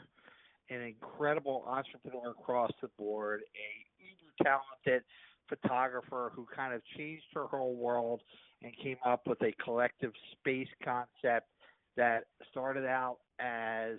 [0.68, 5.04] an incredible entrepreneur across the board, a uber talented
[5.48, 8.20] photographer who kind of changed her whole world
[8.62, 11.48] and came up with a collective space concept
[11.96, 13.98] that started out as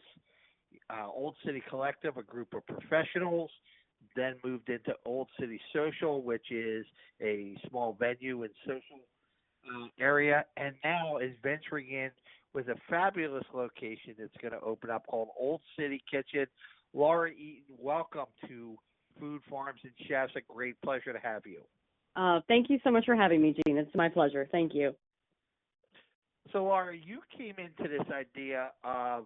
[0.89, 3.49] uh, Old City Collective, a group of professionals,
[4.15, 6.85] then moved into Old City Social, which is
[7.21, 8.99] a small venue and social
[9.67, 12.11] uh, area, and now is venturing in
[12.53, 16.45] with a fabulous location that's going to open up called Old City Kitchen.
[16.93, 18.77] Laura Eaton, welcome to
[19.19, 20.33] Food Farms and Chefs.
[20.37, 21.61] A great pleasure to have you.
[22.15, 23.77] Uh, thank you so much for having me, Gene.
[23.77, 24.47] It's my pleasure.
[24.49, 24.95] Thank you.
[26.53, 29.25] So, Laura, you came into this idea of,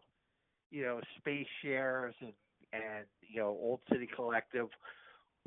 [0.71, 2.33] you know, space shares and
[2.71, 4.69] and you know, Old City Collective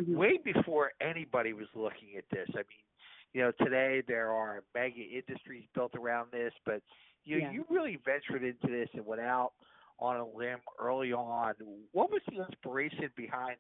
[0.01, 0.17] Mhm.
[0.17, 2.49] way before anybody was looking at this.
[2.55, 2.85] I mean,
[3.33, 6.83] you know, today there are mega industries built around this, but
[7.25, 7.53] you Yeah.
[7.53, 9.53] you really ventured into this and went out
[9.99, 11.55] on a limb early on.
[11.93, 13.57] What was the inspiration behind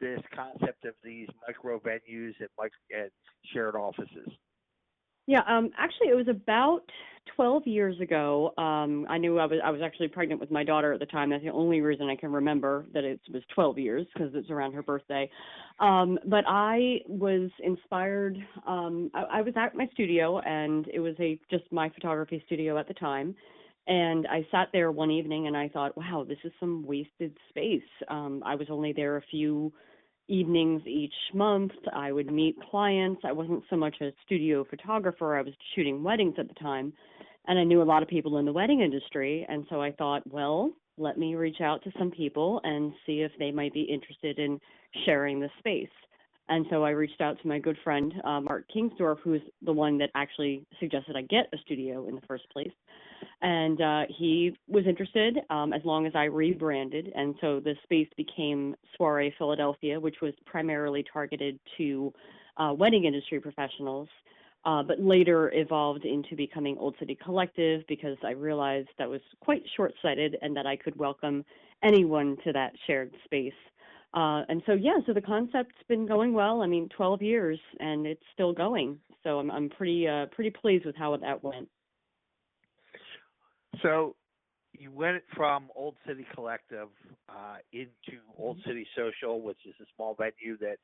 [0.00, 3.10] this concept of these micro venues and mic- and
[3.44, 4.28] shared offices?
[5.26, 6.82] Yeah, um, actually, it was about
[7.36, 8.52] 12 years ago.
[8.58, 11.30] Um, I knew I was I was actually pregnant with my daughter at the time.
[11.30, 14.72] That's the only reason I can remember that it was 12 years because it's around
[14.72, 15.30] her birthday.
[15.80, 18.36] Um, but I was inspired.
[18.66, 22.78] Um, I, I was at my studio, and it was a just my photography studio
[22.78, 23.34] at the time.
[23.86, 27.82] And I sat there one evening, and I thought, wow, this is some wasted space.
[28.08, 29.72] Um, I was only there a few
[30.28, 31.72] evenings each month.
[31.92, 33.22] I would meet clients.
[33.24, 36.92] I wasn't so much a studio photographer, I was shooting weddings at the time.
[37.46, 39.44] And I knew a lot of people in the wedding industry.
[39.48, 43.32] And so I thought, well, let me reach out to some people and see if
[43.38, 44.58] they might be interested in
[45.04, 45.88] sharing the space.
[46.48, 49.98] And so I reached out to my good friend, uh, Mark Kingsdorf, who's the one
[49.98, 52.72] that actually suggested I get a studio in the first place.
[53.42, 57.12] And uh, he was interested um, as long as I rebranded.
[57.14, 62.12] And so the space became Soiree Philadelphia, which was primarily targeted to
[62.56, 64.08] uh, wedding industry professionals,
[64.64, 69.62] uh, but later evolved into becoming Old City Collective because I realized that was quite
[69.76, 71.44] short sighted and that I could welcome
[71.82, 73.52] anyone to that shared space.
[74.14, 76.62] Uh, and so yeah, so the concept's been going well.
[76.62, 78.98] I mean, 12 years and it's still going.
[79.24, 81.68] So I'm I'm pretty uh, pretty pleased with how that went.
[83.82, 84.16] So
[84.72, 86.88] you went from Old City Collective
[87.28, 88.70] uh, into Old Mm-hmm.
[88.70, 90.78] City Social, which is a small venue that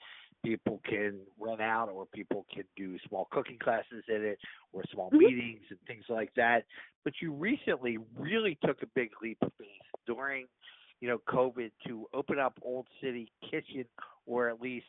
[0.44, 4.38] people can rent out, or people can do small cooking classes in it,
[4.72, 5.18] or small Mhm.
[5.18, 6.64] meetings and things like that.
[7.04, 10.46] But you recently really took a big leap of faith during,
[11.00, 13.86] you know, COVID to open up Old City Kitchen,
[14.26, 14.86] or at least,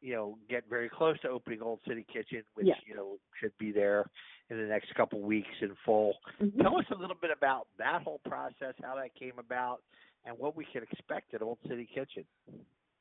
[0.00, 2.74] you know, get very close to opening Old City Kitchen, which Yeah.
[2.86, 4.06] you know should be there
[4.50, 6.18] in the next couple weeks in full.
[6.40, 6.62] Mhm.
[6.62, 9.82] Tell us a little bit about that whole process, how that came about,
[10.24, 12.24] and what we can expect at Old City Kitchen.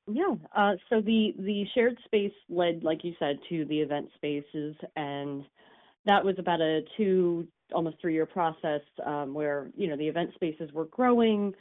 [0.08, 0.36] Yeah.
[0.54, 5.46] Uh, so the the shared space led, like you said, to the event spaces, and
[6.06, 10.34] that was about a two, almost three year process um, where you know the event
[10.34, 11.54] spaces were growing.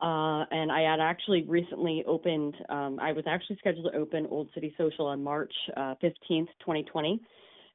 [0.00, 2.54] Uh, and I had actually recently opened.
[2.68, 6.84] Um, I was actually scheduled to open Old City Social on March uh, fifteenth, twenty
[6.84, 7.20] twenty,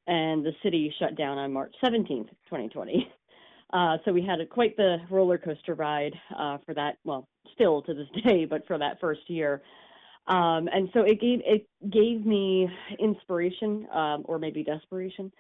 [0.08, 3.08] and the city shut down on March seventeenth, twenty twenty.
[3.74, 7.00] Uh, so we had a, quite the roller coaster ride uh, for that.
[7.06, 9.64] Well, still to this day, but for that first year.
[10.28, 15.32] Um, and so it gave it gave me inspiration, um, or maybe desperation,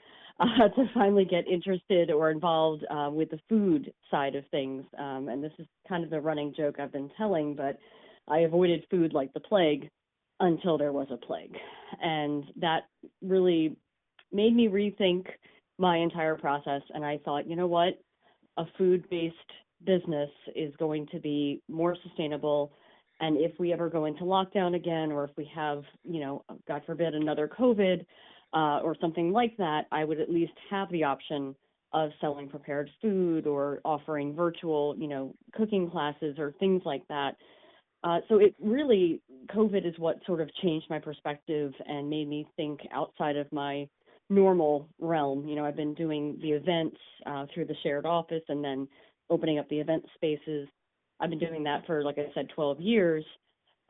[0.43, 4.83] uh, to finally get interested or involved uh, with the food side of things.
[4.97, 7.77] Um, and this is kind of the running joke I've been telling, but
[8.27, 9.89] I avoided food like the plague
[10.39, 11.55] until there was a plague,
[12.01, 12.83] and that
[13.21, 13.77] really
[14.31, 15.25] made me rethink
[15.77, 16.81] my entire process.
[16.93, 17.99] And I thought, you know what,
[18.57, 19.35] a food-based
[19.85, 22.73] business is going to be more sustainable
[23.19, 26.81] and if we ever go into lockdown again, or if we have, you know, God
[26.85, 28.05] forbid, another COVID
[28.53, 31.55] uh, or something like that, I would at least have the option
[31.93, 37.35] of selling prepared food or offering virtual, you know, cooking classes or things like that.
[38.03, 39.21] Uh, so it really,
[39.55, 43.87] COVID is what sort of changed my perspective and made me think outside of my
[44.29, 45.47] normal realm.
[45.47, 48.87] You know, I've been doing the events uh, through the shared office and then
[49.29, 50.67] opening up the event spaces
[51.23, 53.23] I've been doing that for, like I said, 12 years.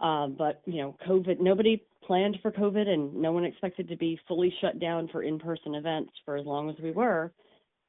[0.03, 4.19] Um, but you know, COVID, nobody planned for COVID, and no one expected to be
[4.27, 7.31] fully shut down for in-person events for as long as we were.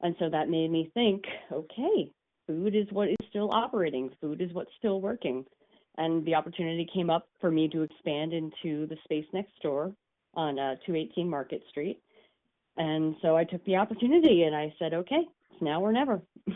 [0.01, 2.13] And so that made me think, okay,
[2.47, 4.11] food is what is still operating.
[4.21, 5.45] Food is what's still working.
[5.99, 9.93] And the opportunity came up for me to expand into the space next door
[10.35, 12.01] on uh, 218 Market Street.
[12.77, 16.23] And so I took the opportunity and I said, okay, it's now or never.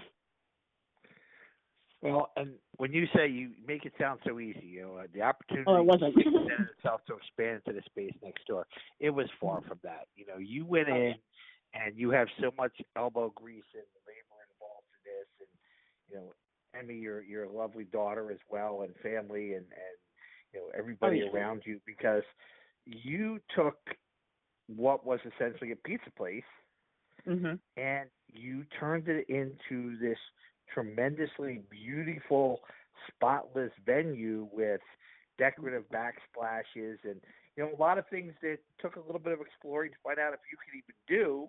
[2.00, 5.22] Well, and when you say you make it sound so easy, you know, uh, the
[5.22, 6.14] opportunity Oh, it wasn't.
[6.14, 8.66] presented itself to expand into the space next door.
[9.00, 10.06] It was far from that.
[10.16, 11.14] You know, you went Oh, in
[11.74, 15.48] and you have so much elbow grease and labor involved in this, and
[16.08, 16.32] you know,
[16.78, 19.98] Emmy, your your lovely daughter as well, and family, and and
[20.52, 21.30] you know everybody yeah.
[21.30, 22.22] around you, because
[22.86, 23.76] you took
[24.74, 26.42] what was essentially a pizza place
[27.28, 27.54] Mm-hmm.
[27.76, 30.16] and you turned it into this
[30.72, 32.60] tremendously beautiful,
[33.08, 34.80] spotless venue with
[35.38, 37.20] decorative backsplashes and
[37.56, 40.18] you know a lot of things that took a little bit of exploring to find
[40.18, 41.48] out if you could even do.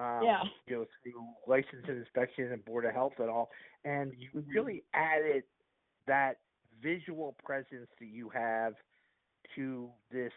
[0.00, 0.42] Um, Yeah.
[0.66, 3.50] You know, through license and inspection and board of health and all,
[3.84, 4.44] and you Mhm.
[4.48, 5.44] really added
[6.06, 6.38] that
[6.82, 8.74] visual presence that you have
[9.56, 10.32] to this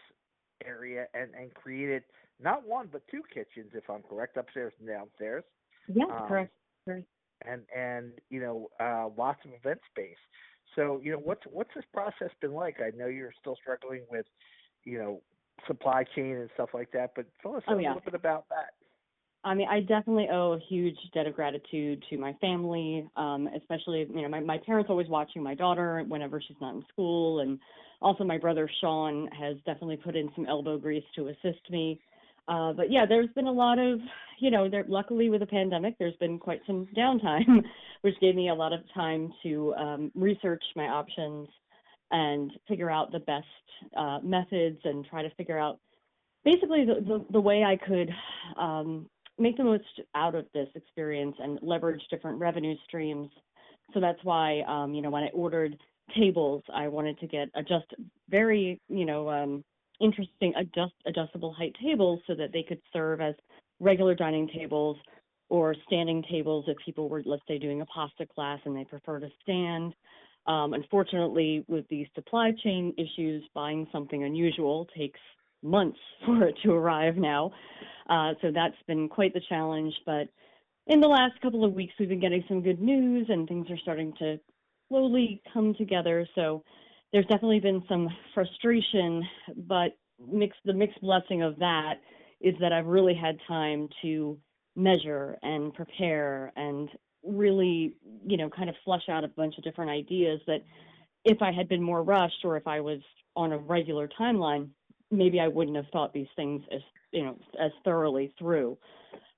[0.64, 2.02] area and and created
[2.40, 5.44] not one but two kitchens if I'm correct upstairs and downstairs
[5.88, 6.52] Yeah, Um, correct.
[7.46, 10.16] And and you know uh lots of event space
[10.74, 14.26] so you know what's what's this process been like I know you're still struggling with
[14.84, 15.22] you know
[15.66, 17.88] supply chain and stuff like that but tell us Oh, a yeah.
[17.88, 18.70] little bit about that
[19.44, 24.00] I mean, I definitely owe a huge debt of gratitude to my family, um, especially,
[24.12, 27.40] you know, my, my parents always watching my daughter whenever she's not in school.
[27.40, 27.58] And
[28.02, 32.00] also my brother Sean has definitely put in some elbow grease to assist me.
[32.48, 34.00] Uh, but yeah, there's been a lot of,
[34.40, 37.62] you know, there, luckily with the pandemic, there's been quite some downtime,
[38.02, 41.48] which gave me a lot of time to um, research my options
[42.10, 43.46] and figure out the best
[43.96, 45.78] uh, methods and try to figure out
[46.44, 48.10] basically the, the, the way I could
[48.58, 49.84] um, make the most
[50.14, 53.28] out of this experience and leverage different revenue streams.
[53.92, 55.76] So that's why, um, you know, when I ordered
[56.16, 57.92] tables, I wanted to get a just
[58.30, 59.64] very, you know, um,
[60.00, 63.34] interesting adjust adjustable height tables so that they could serve as
[63.80, 64.96] regular dining tables
[65.48, 69.18] or standing tables if people were, let's say, doing a pasta class and they prefer
[69.18, 69.94] to stand.
[70.46, 75.20] Um, unfortunately, with the supply chain issues, buying something unusual takes
[75.62, 77.52] months for it to arrive now.
[78.08, 79.94] Uh, so that's been quite the challenge.
[80.06, 80.28] But
[80.86, 83.78] in the last couple of weeks, we've been getting some good news and things are
[83.78, 84.38] starting to
[84.88, 86.26] slowly come together.
[86.34, 86.62] So
[87.12, 89.22] there's definitely been some frustration,
[89.56, 89.96] but
[90.30, 91.94] mixed the mixed blessing of that
[92.40, 94.38] is that I've really had time to
[94.76, 96.88] measure and prepare and
[97.24, 97.94] really,
[98.26, 100.62] you know, kind of flush out a bunch of different ideas that
[101.24, 103.00] if I had been more rushed or if I was
[103.34, 104.68] on a regular timeline,
[105.10, 106.80] maybe I wouldn't have thought these things as
[107.12, 108.78] you know as thoroughly through.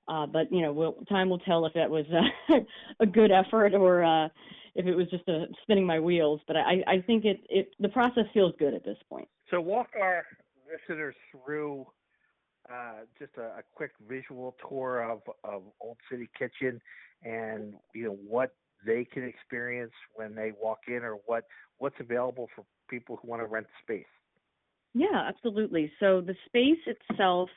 [0.07, 2.55] Uh, but you know, we'll, time will tell if that was uh,
[2.99, 4.27] a good effort or uh,
[4.75, 6.41] if it was just a spinning my wheels.
[6.47, 9.27] But I, I think it, it the process feels good at this point.
[9.49, 10.25] So walk our
[10.71, 11.85] listeners through
[12.69, 16.79] uh, just a, a, quick visual tour of, of Old City Kitchen
[17.23, 18.55] and you know what
[18.85, 21.45] they can experience when they walk in or what
[21.79, 24.05] what's available for people who want to rent space.
[24.93, 25.91] Yeah, absolutely.
[25.99, 27.49] So the space itself,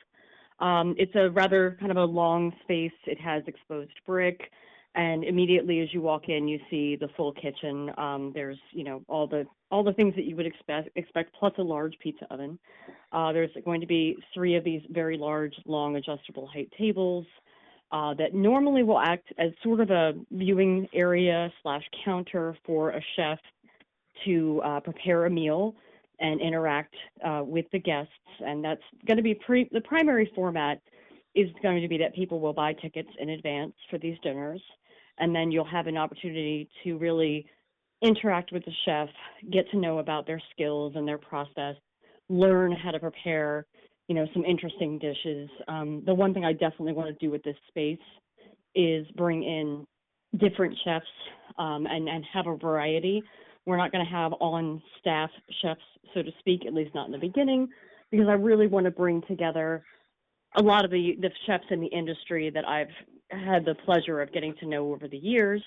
[0.59, 2.93] um, it's a rather kind of a long space.
[3.05, 4.51] It has exposed brick,
[4.95, 7.91] and immediately as you walk in, you see the full kitchen.
[7.97, 11.53] Um, there's you know all the all the things that you would expect expect, plus
[11.57, 12.57] a large pizza oven.
[13.11, 17.25] Uh, there's going to be three of these very large, long, adjustable height tables.
[17.91, 23.01] Uh, that normally will act as sort of a viewing area slash counter for a
[23.15, 23.37] chef
[24.25, 25.75] to uh, prepare a meal
[26.19, 28.11] and interact uh, with the guests.
[28.39, 30.81] And that's going to be pre- the primary format
[31.35, 34.61] is going to be that people will buy tickets in advance for these dinners,
[35.19, 37.45] and then you'll have an opportunity to really
[38.01, 39.09] interact with the chef,
[39.51, 41.75] get to know about their skills and their process,
[42.29, 43.65] learn how to prepare,
[44.07, 45.49] you know, some interesting dishes.
[45.67, 47.97] Um, the one thing I definitely want to do with this space
[48.75, 49.85] is bring in
[50.37, 51.05] different chefs
[51.57, 53.23] um, and and have a variety
[53.65, 55.29] we're not going to have on staff
[55.61, 55.81] chefs,
[56.13, 57.67] so to speak, at least not in the beginning,
[58.11, 59.83] because I really want to bring together
[60.55, 62.87] a lot of the, the chefs in the industry that I've
[63.31, 65.63] had the pleasure of getting to know over the years.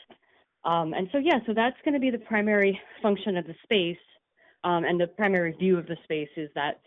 [0.65, 3.97] Um, and so, yeah, so that's going to be the primary function of the space.
[4.65, 6.81] Um, and the primary view of the space is that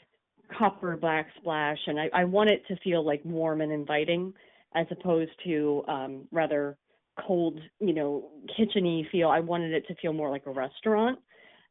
[0.57, 1.79] copper black splash.
[1.87, 4.33] And I, I want it to feel like warm and inviting
[4.75, 6.77] as opposed to um, rather
[7.25, 9.29] cold, you know, kitcheny feel.
[9.29, 11.19] I wanted it to feel more like a restaurant,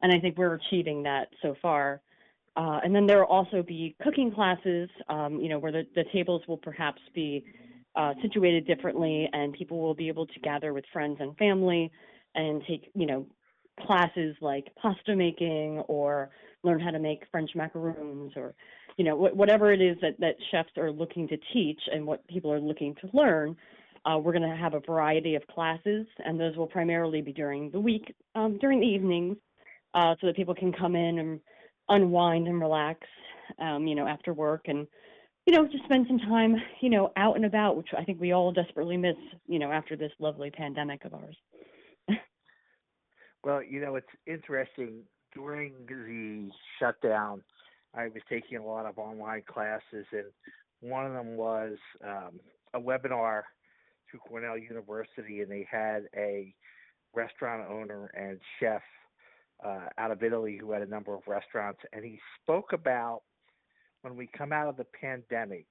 [0.02, 2.00] and I think we're achieving that so far.
[2.56, 6.04] Uh, and then there will also be cooking classes, um, you know, where the, the
[6.12, 7.44] tables will perhaps be
[7.96, 11.90] uh, situated differently, and people will be able to gather with friends and family
[12.34, 13.26] and take, you know,
[13.86, 16.30] classes like pasta making or
[16.62, 18.54] learn how to make French macaroons or,
[18.96, 22.26] you know, wh- whatever it is that, that chefs are looking to teach and what
[22.28, 23.56] people are looking to learn.
[24.04, 27.70] Uh, we're going to have a variety of classes, and those will primarily be during
[27.70, 29.36] the week, um, during the evenings,
[29.94, 31.40] uh, so that people can come in and
[31.88, 33.00] unwind and relax,
[33.58, 34.86] um, you know, after work and,
[35.50, 38.30] you know, just spend some time, you know, out and about, which I think we
[38.30, 39.16] all desperately miss,
[39.48, 41.36] you know, after this lovely pandemic of ours.
[43.42, 45.02] well, you know, it's interesting.
[45.34, 47.42] During the shutdown,
[47.96, 50.26] I was taking a lot of online classes, and
[50.82, 51.76] one of them was
[52.06, 52.38] um,
[52.72, 53.42] a webinar
[54.08, 56.54] through Cornell University, and they had a
[57.12, 58.82] restaurant owner and chef
[59.66, 63.22] uh, out of Italy who had a number of restaurants, and he spoke about
[64.02, 65.66] when we come out of the pandemic,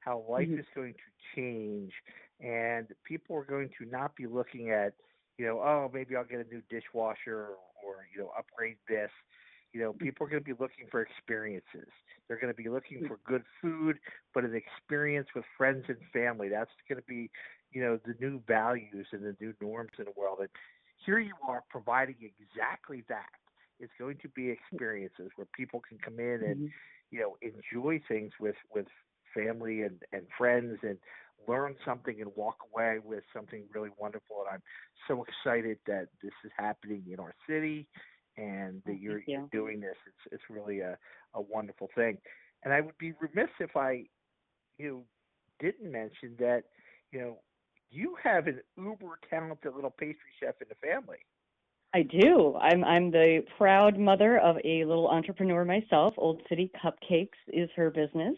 [0.00, 0.60] how life mm-hmm.
[0.60, 1.92] is going to change,
[2.40, 4.94] and people are going to not be looking at,
[5.38, 9.10] you know, oh, maybe I'll get a new dishwasher or, or you know, upgrade this.
[9.72, 11.88] You know, people are going to be looking for experiences.
[12.28, 13.08] They're going to be looking mm.
[13.08, 13.98] for good food,
[14.34, 16.50] but an experience with friends and family.
[16.50, 17.30] That's going to be
[17.72, 20.38] you know the new values and the new norms in the world.
[20.40, 20.48] And
[21.04, 23.30] here you are providing exactly that.
[23.80, 26.66] It's going to be experiences where people can come in and mm-hmm.
[27.12, 28.86] You know enjoy things with with
[29.34, 30.98] family and and friends and
[31.48, 34.44] learn something and walk away with something really wonderful.
[34.46, 34.62] And I'm
[35.08, 37.88] so excited that this is happening in our city
[38.36, 39.24] and that oh, you're, you.
[39.26, 39.96] you're doing this.
[40.06, 40.98] It's it's really a
[41.34, 42.18] a wonderful thing.
[42.64, 44.06] And I would be remiss if I
[44.78, 45.02] you know,
[45.60, 46.64] didn't mention that
[47.12, 47.38] you know
[47.90, 51.18] you have an uber talented little pastry chef in the family.
[51.94, 52.56] I do.
[52.60, 56.14] I'm I'm the proud mother of a little entrepreneur myself.
[56.16, 58.36] Old City Cupcakes is her business,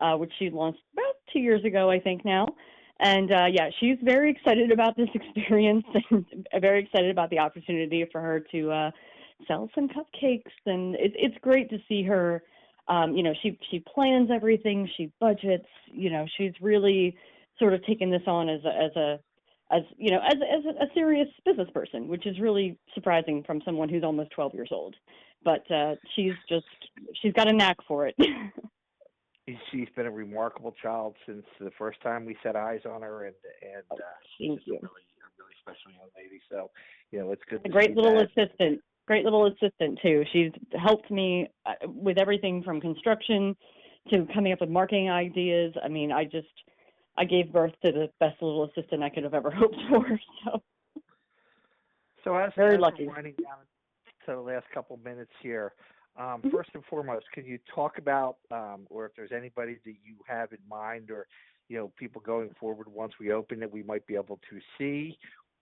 [0.00, 2.46] uh, which she launched about two years ago, I think now.
[3.00, 6.24] And uh, yeah, she's very excited about this experience and
[6.60, 8.90] very excited about the opportunity for her to uh,
[9.46, 10.50] sell some cupcakes.
[10.66, 12.42] And it, it's great to see her.
[12.88, 14.88] Um, you know, she she plans everything.
[14.96, 15.68] She budgets.
[15.92, 17.16] You know, she's really
[17.58, 19.18] sort of taken this on as a, as a
[19.70, 23.88] as you know as as a serious business person, which is really surprising from someone
[23.88, 24.94] who's almost 12 years old.
[25.44, 26.66] But uh, she's just
[27.22, 28.14] she's got a knack for it.
[29.70, 33.34] she's been a remarkable child since the first time we set eyes on her, and
[33.62, 33.96] and uh,
[34.38, 34.74] thank you.
[34.74, 36.40] A really, a really special young lady.
[36.50, 36.70] So,
[37.10, 37.60] you know, it's good.
[37.64, 38.28] A great little that.
[38.30, 38.80] assistant.
[39.06, 40.24] great little assistant too.
[40.32, 43.56] She's helped me uh, with everything from construction
[44.10, 45.74] to coming up with marketing ideas.
[45.82, 46.46] I mean, I just
[47.18, 50.20] I gave birth to the best little assistant I could have ever hoped for.
[50.44, 50.62] So,
[52.24, 53.08] so as, very as lucky.
[53.08, 53.58] Running down
[54.26, 55.72] to the last couple minutes here.
[56.16, 56.50] Um, mm-hmm.
[56.50, 60.52] First and foremost, can you talk about, um, or if there's anybody that you have
[60.52, 61.26] in mind, or
[61.68, 65.18] you know, people going forward once we open it, we might be able to see.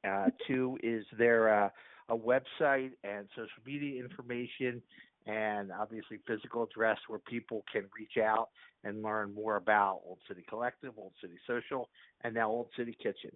[0.07, 1.73] Uh, two, is there a,
[2.09, 4.81] a website and social media information,
[5.27, 8.49] and obviously physical address where people can reach out
[8.85, 11.89] and learn more about Old City Collective, Old City Social,
[12.23, 13.33] and now Old City Kitchen.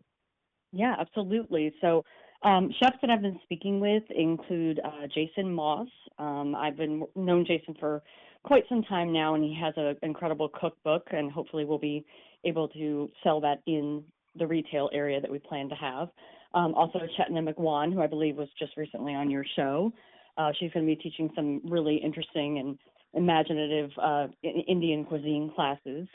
[0.73, 1.75] Yeah, absolutely.
[1.81, 2.05] So,
[2.43, 5.89] um, chefs that I've been speaking with include uh, Jason Moss.
[6.19, 8.03] Um, I've been known Jason for
[8.45, 12.05] quite some time now, and he has an incredible cookbook, and hopefully we'll be
[12.45, 14.03] able to sell that in
[14.39, 16.09] the retail area that we plan to have.
[16.55, 19.93] Um, also, Chetna McGuan, who I believe was just recently on your show.
[20.37, 22.79] Uh, she's going to be teaching some really interesting and
[23.15, 26.07] imaginative uh, Indian cuisine classes.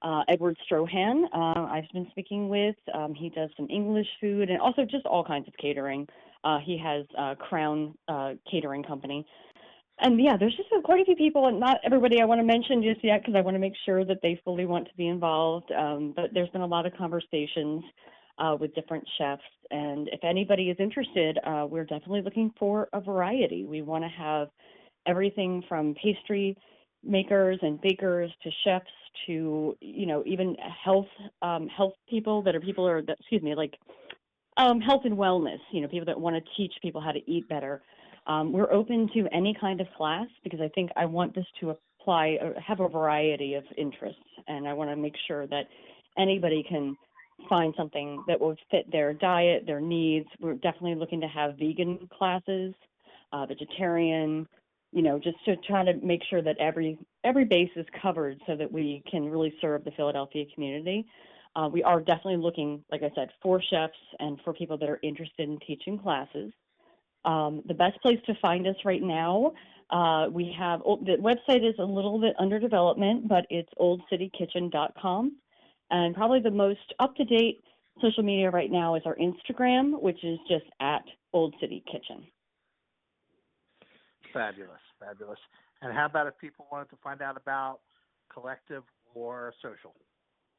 [0.00, 2.76] Uh, Edward Strohan, uh, I've been speaking with.
[2.94, 6.06] Um, he does some English food and also just all kinds of catering.
[6.44, 9.26] Uh, he has a Crown uh, Catering Company.
[10.00, 12.84] And yeah, there's just quite a few people, and not everybody I want to mention
[12.84, 15.72] just yet because I want to make sure that they fully want to be involved.
[15.72, 17.82] Um, but there's been a lot of conversations
[18.38, 19.42] uh, with different chefs.
[19.70, 23.64] And if anybody is interested, uh, we're definitely looking for a variety.
[23.64, 24.48] We want to have
[25.06, 26.56] everything from pastry
[27.04, 28.86] makers and bakers to chefs
[29.26, 31.06] to you know even health
[31.42, 33.74] um, health people that are people are that, excuse me like
[34.56, 35.58] um, health and wellness.
[35.72, 37.82] You know people that want to teach people how to eat better.
[38.26, 41.70] Um, we're open to any kind of class because I think I want this to
[41.70, 45.64] apply uh, have a variety of interests, and I want to make sure that
[46.18, 46.96] anybody can
[47.48, 50.28] find something that will fit their diet, their needs.
[50.40, 52.74] We're definitely looking to have vegan classes,
[53.32, 54.46] uh, vegetarian,
[54.92, 58.56] you know, just to try to make sure that every every base is covered so
[58.56, 61.06] that we can really serve the Philadelphia community.
[61.56, 65.00] Uh, we are definitely looking, like I said, for chefs and for people that are
[65.02, 66.52] interested in teaching classes.
[67.24, 69.52] Um, the best place to find us right now,
[69.90, 75.36] uh, we have the website is a little bit under development, but it's oldcitykitchen.com.
[75.90, 77.62] And probably the most up to date
[78.00, 82.24] social media right now is our Instagram, which is just at Old City Kitchen.
[84.32, 85.38] Fabulous, fabulous.
[85.82, 87.80] And how about if people wanted to find out about
[88.32, 88.82] collective
[89.14, 89.94] or social?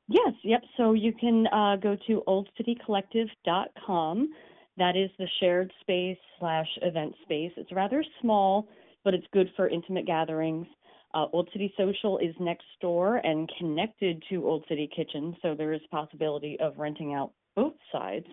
[0.07, 0.61] Yes, yep.
[0.77, 4.29] So you can uh, go to oldcitycollective.com.
[4.77, 7.51] That is the shared space slash event space.
[7.57, 8.67] It's rather small,
[9.03, 10.65] but it's good for intimate gatherings.
[11.13, 15.73] Uh, Old City Social is next door and connected to Old City Kitchen, so there
[15.73, 18.27] is possibility of renting out both sides.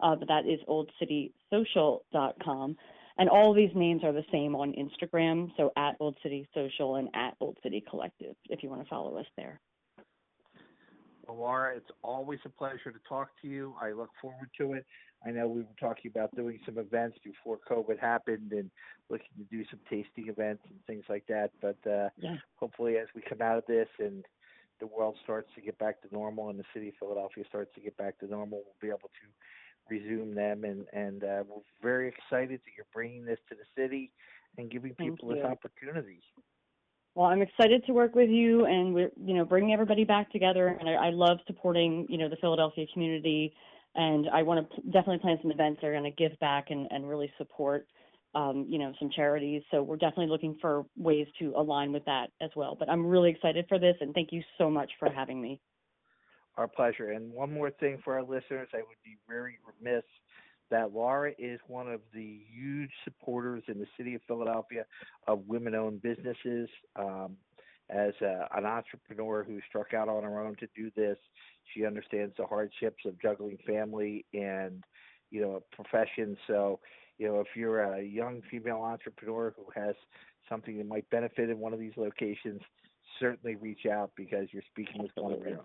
[0.00, 2.76] Uh, but that is oldcitysocial.com.
[3.18, 7.08] And all these names are the same on Instagram, so at Old City Social and
[7.14, 9.60] at Old City Collective, if you want to follow us there.
[11.26, 13.74] Well, Laura, it's always a pleasure to talk to you.
[13.80, 14.84] I look forward to it.
[15.24, 18.70] I know we were talking about doing some events before COVID happened and
[19.08, 21.50] looking to do some tasting events and things like that.
[21.60, 22.36] But uh, yeah.
[22.56, 24.24] hopefully, as we come out of this and
[24.80, 27.80] the world starts to get back to normal and the city of Philadelphia starts to
[27.80, 30.64] get back to normal, we'll be able to resume them.
[30.64, 34.10] And and uh, we're very excited that you're bringing this to the city
[34.58, 36.20] and giving people this opportunity.
[37.14, 40.68] Well, I'm excited to work with you and we're, you know, bringing everybody back together.
[40.80, 43.52] And I, I love supporting, you know, the Philadelphia community
[43.94, 46.88] and I want to definitely plan some events that are going to give back and,
[46.90, 47.86] and really support,
[48.34, 49.62] um, you know, some charities.
[49.70, 52.76] So we're definitely looking for ways to align with that as well.
[52.78, 55.60] But I'm really excited for this, and thank you so much for having me.
[56.56, 57.12] Our pleasure.
[57.12, 60.04] And one more thing for our listeners, I would be very remiss
[60.70, 64.86] that Laura is one of the huge supporters in the city of Philadelphia
[65.26, 66.68] of women-owned businesses.
[66.96, 67.36] Um,
[67.90, 71.18] as a, an entrepreneur who struck out on her own to do this,
[71.74, 74.84] she understands the hardships of juggling family and
[75.30, 76.36] you know a profession.
[76.46, 76.80] So
[77.18, 79.94] you know if you're a young female entrepreneur who has
[80.48, 82.60] something that might benefit in one of these locations,
[83.20, 85.64] certainly reach out because you're speaking with one of your own.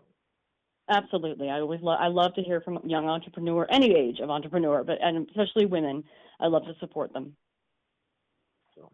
[0.89, 1.97] Absolutely, I always love.
[1.99, 6.03] I love to hear from young entrepreneur, any age of entrepreneur, but and especially women.
[6.39, 7.35] I love to support them.
[8.75, 8.89] So,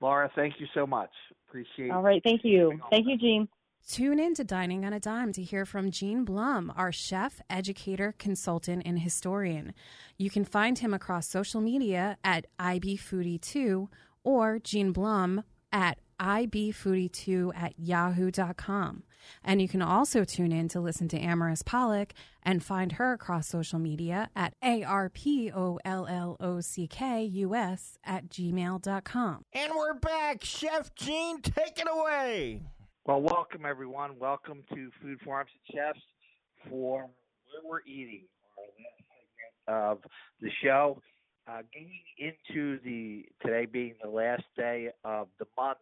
[0.00, 1.10] Laura, thank you so much.
[1.48, 1.90] Appreciate.
[1.90, 2.78] All right, thank you.
[2.90, 3.48] Thank you, Gene.
[3.86, 8.14] Tune in to Dining on a Dime to hear from Gene Blum, our chef, educator,
[8.18, 9.74] consultant, and historian.
[10.16, 13.88] You can find him across social media at IBFoodie2
[14.24, 19.02] or Gene Blum at ibfoodie2 at yahoo.com.
[19.42, 23.48] And you can also tune in to listen to Amaris Pollock and find her across
[23.48, 25.18] social media at A-R-P-O-L-L-O-C-K-U-S
[28.04, 29.44] at gmail.com.
[29.52, 30.44] And we're back.
[30.44, 32.62] Chef Gene, take it away.
[33.06, 34.18] Well, welcome everyone.
[34.18, 36.00] Welcome to Food Farms and Chefs
[36.70, 38.22] for Where We're Eating,
[38.56, 39.04] our last
[39.68, 41.02] segment of the show.
[41.46, 45.76] Uh, getting into the today being the last day of the month,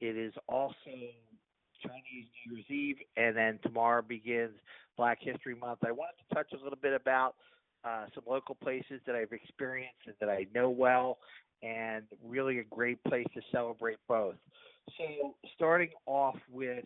[0.00, 0.72] it is also
[1.82, 4.54] Chinese New Year's Eve, and then tomorrow begins
[4.96, 5.80] Black History Month.
[5.86, 7.34] I wanted to touch a little bit about
[7.86, 11.18] uh, some local places that I've experienced and that I know well,
[11.62, 14.34] and really a great place to celebrate both.
[14.98, 16.84] So, starting off with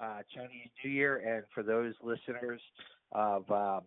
[0.00, 2.60] uh, Chinese New Year, and for those listeners
[3.12, 3.82] of um,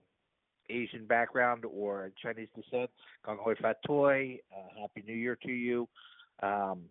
[0.70, 2.89] Asian background or Chinese descent,
[3.26, 5.88] Gong Hoi Fat Toi, uh, Happy New Year to you.
[6.43, 6.82] Um,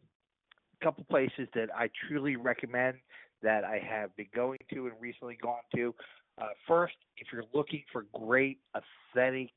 [0.80, 2.98] a couple places that I truly recommend
[3.42, 5.94] that I have been going to and recently gone to.
[6.38, 9.50] Uh, first, if you're looking for great, authentic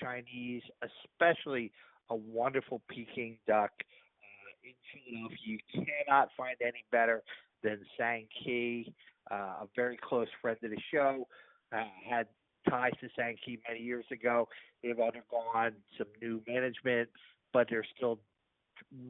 [0.00, 1.70] Chinese, especially
[2.10, 7.22] a wonderful Peking duck uh, in Philadelphia, you cannot find any better
[7.62, 8.92] than Sang Kee,
[9.30, 11.26] uh, a very close friend of the show.
[11.72, 12.26] Uh, had
[12.68, 14.48] ties to Sang Kee many years ago.
[14.82, 17.08] They've undergone some new management,
[17.52, 18.18] but they're still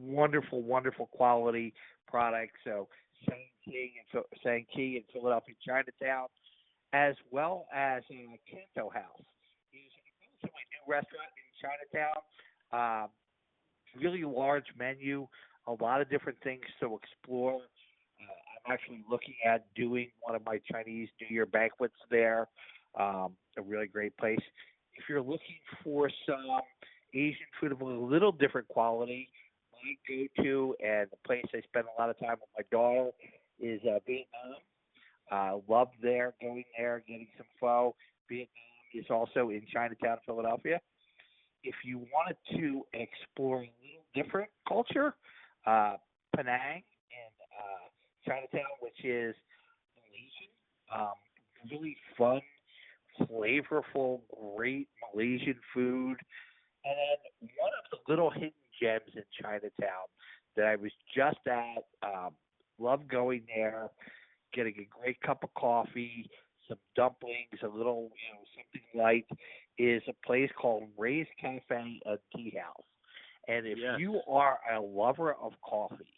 [0.01, 1.73] wonderful, wonderful quality
[2.07, 2.59] products.
[2.63, 2.87] So
[3.27, 6.27] Sang Kee in Philadelphia, Chinatown,
[6.93, 9.21] as well as uh, Canto House.
[9.71, 12.21] It's a new restaurant in Chinatown.
[12.71, 13.09] Um,
[13.99, 15.27] really large menu,
[15.67, 17.55] a lot of different things to explore.
[17.55, 22.47] Uh, I'm actually looking at doing one of my Chinese New Year banquets there.
[22.99, 24.39] Um, a really great place.
[24.95, 26.61] If you're looking for some
[27.13, 29.29] Asian food of a little different quality,
[29.71, 33.11] my go-to and the place I spend a lot of time with my daughter
[33.59, 34.59] is uh, Vietnam.
[35.31, 37.95] Uh, love there, going there, getting some pho.
[38.27, 38.47] Vietnam
[38.93, 40.79] is also in Chinatown, Philadelphia.
[41.63, 45.13] If you wanted to explore a little different culture,
[45.65, 45.95] uh,
[46.35, 47.89] Penang in uh,
[48.25, 49.35] Chinatown, which is
[49.97, 50.51] Malaysian,
[50.95, 51.13] um,
[51.69, 52.41] really fun
[53.27, 54.21] flavorful,
[54.55, 56.17] great Malaysian food.
[56.85, 58.51] And then one of the little hidden
[58.81, 60.07] gems in Chinatown
[60.55, 62.31] that I was just at, um,
[62.79, 63.89] love going there,
[64.53, 66.29] getting a great cup of coffee,
[66.67, 69.25] some dumplings, a little, you know, something light,
[69.77, 72.85] is a place called Ray's Cafe and Tea House.
[73.47, 73.99] And if Yes.
[73.99, 76.13] you are a lover of coffee,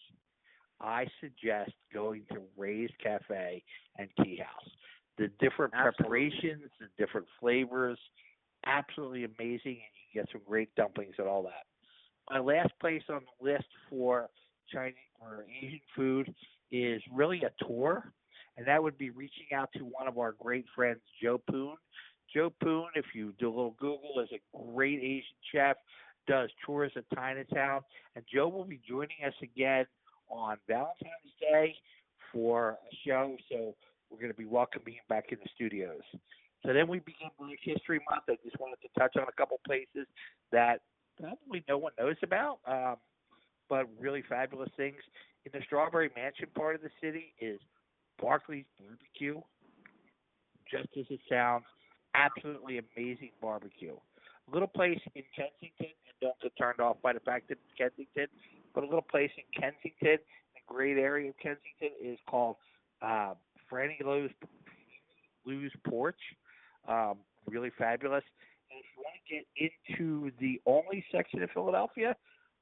[0.82, 3.63] I suggest going to Ray's Cafe
[3.97, 4.69] and Tea House
[5.17, 6.29] the different Absolutely.
[6.29, 7.99] preparations, the different flavors,
[8.65, 11.65] absolutely amazing, and you get some great dumplings and all that.
[12.29, 14.29] My last place on the list for
[14.71, 16.34] Chinese or Asian food
[16.71, 18.11] is really a tour,
[18.58, 21.76] and that would be reaching out to one of our great friends, Joe Poon.
[22.34, 25.78] Joe Poon, if you do a little Google, is a great Asian chef,
[26.28, 27.82] does tours at Chinatown,
[28.16, 29.86] and Joe will be joining us again
[30.30, 31.76] on Valentine's Day
[32.32, 33.36] for a show.
[33.49, 33.76] So
[34.10, 36.02] we're going to be welcoming him back in the studios.
[36.66, 38.24] So then we begin Black History Month.
[38.30, 40.08] I just wanted to touch on a couple places
[40.52, 40.82] that
[41.20, 42.95] probably no one knows about, um,
[43.68, 44.97] but really fabulous things.
[45.45, 47.60] In the Strawberry Mansion part of the city is
[48.22, 49.41] Barclay's Barbecue.
[50.69, 51.65] Just as it sounds,
[52.15, 53.93] absolutely amazing barbecue.
[53.93, 57.78] A little place in Kensington, and don't get turned off by the fact that it's
[57.78, 58.28] Kensington,
[58.74, 60.17] but a little place in Kensington,
[60.55, 62.55] a great area of Kensington, is called
[63.01, 63.34] uh,
[63.69, 64.32] Franny Lou's
[65.45, 66.19] Lou's Porch.
[66.88, 67.17] Um,
[67.47, 68.24] really fabulous.
[68.69, 72.15] And if you want to get into the Olney section of Philadelphia,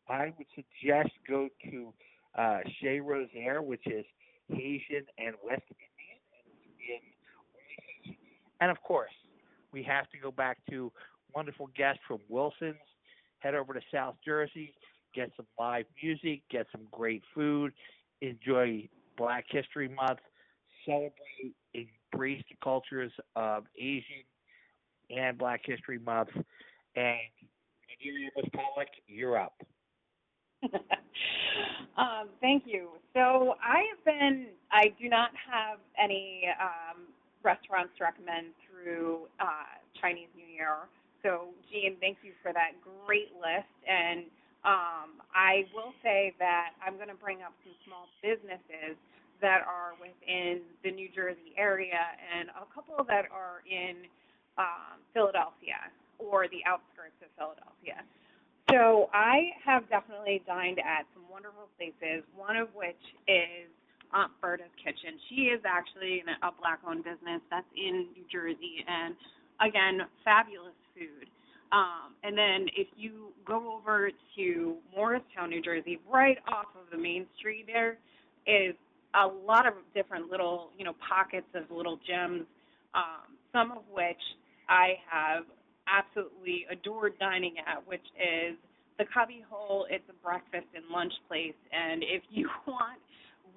[0.08, 1.94] I would suggest go to
[2.38, 4.06] uh, Chez Rosaire, which is
[4.50, 7.02] Haitian and West Indian,
[8.06, 8.16] and,
[8.62, 9.12] and of course,
[9.72, 10.92] we have to go back to
[11.36, 12.76] wonderful guests from Wilson's.
[13.40, 14.74] Head over to South Jersey,
[15.16, 17.72] get some live music, get some great food,
[18.22, 20.20] enjoy Black History Month,
[20.86, 24.24] celebrate, embrace the cultures of Asian
[25.10, 26.30] and Black History Month.
[26.96, 27.18] And
[27.88, 29.54] Nigeria Pollock, you're up.
[31.98, 32.90] um, thank you.
[33.14, 37.08] So I have been, I do not have any um,
[37.44, 40.88] restaurants to recommend through uh, Chinese New Year.
[41.24, 43.72] So, Gene, thank you for that great list.
[43.88, 44.26] And
[44.64, 48.96] um, I will say that I'm going to bring up some small businesses
[49.42, 54.04] that are within the New Jersey area and a couple that are in
[54.58, 55.80] um, Philadelphia
[56.20, 58.04] or the outskirts of Philadelphia.
[58.70, 62.24] So I have definitely dined at some wonderful places.
[62.36, 63.66] One of which is
[64.14, 65.18] Aunt Berta's Kitchen.
[65.30, 69.16] She is actually a black-owned business that's in New Jersey, and
[69.62, 71.30] again, fabulous food.
[71.72, 76.98] Um, and then if you go over to Morristown, New Jersey, right off of the
[76.98, 77.98] main street there
[78.48, 78.76] is
[79.14, 82.46] a lot of different little, you know, pockets of little gems,
[82.94, 84.22] um, some of which
[84.68, 85.44] I have
[85.90, 88.56] absolutely adored dining at, which is
[88.98, 89.88] the Cubby Hole.
[89.90, 93.00] It's a breakfast and lunch place, and if you want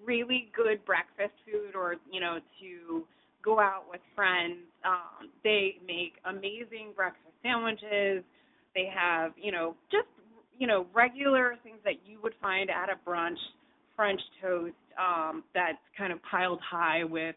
[0.04, 3.04] really good breakfast food or, you know, to
[3.44, 8.24] go out with friends, um, they make amazing breakfast sandwiches.
[8.74, 10.06] They have, you know, just
[10.58, 13.38] you know, regular things that you would find at a brunch,
[13.96, 17.34] French toast um, that's kind of piled high with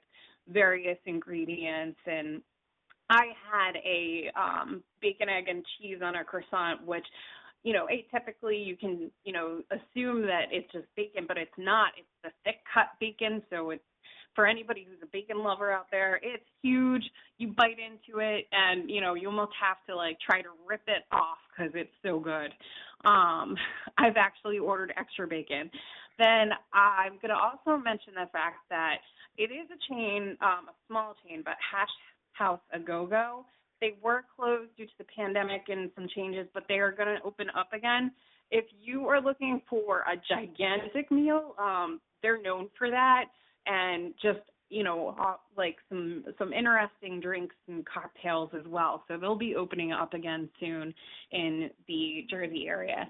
[0.50, 1.98] various ingredients.
[2.06, 2.42] And
[3.10, 7.06] I had a um, bacon, egg, and cheese on a croissant, which,
[7.64, 11.90] you know, atypically you can, you know, assume that it's just bacon, but it's not.
[11.98, 13.84] It's the thick cut bacon, so it's
[14.36, 17.04] for anybody who's a bacon lover out there, it's huge.
[17.38, 20.82] You bite into it, and you know you almost have to like try to rip
[20.88, 22.52] it off because it's so good.
[23.06, 23.56] Um,
[23.98, 25.72] I've actually ordered extra bacon.
[26.20, 28.98] Then I'm going to also mention the fact that
[29.38, 31.90] it is a chain, um, a small chain, but Hash
[32.38, 33.46] House A Go Go.
[33.82, 37.24] They were closed due to the pandemic and some changes, but they are going to
[37.24, 38.12] open up again.
[38.52, 43.26] If you are looking for a gigantic meal, um, they're known for that
[43.68, 49.18] and just you know uh, like some some interesting drinks and cocktails as well so
[49.18, 50.94] they'll be opening up again soon
[51.32, 53.08] in the jersey area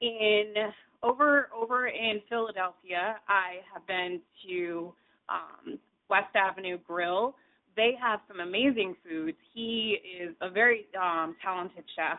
[0.00, 0.54] in
[1.02, 4.92] over over in philadelphia i have been to
[5.28, 5.78] um
[6.08, 7.34] west avenue grill
[7.76, 12.18] they have some amazing foods he is a very um talented chef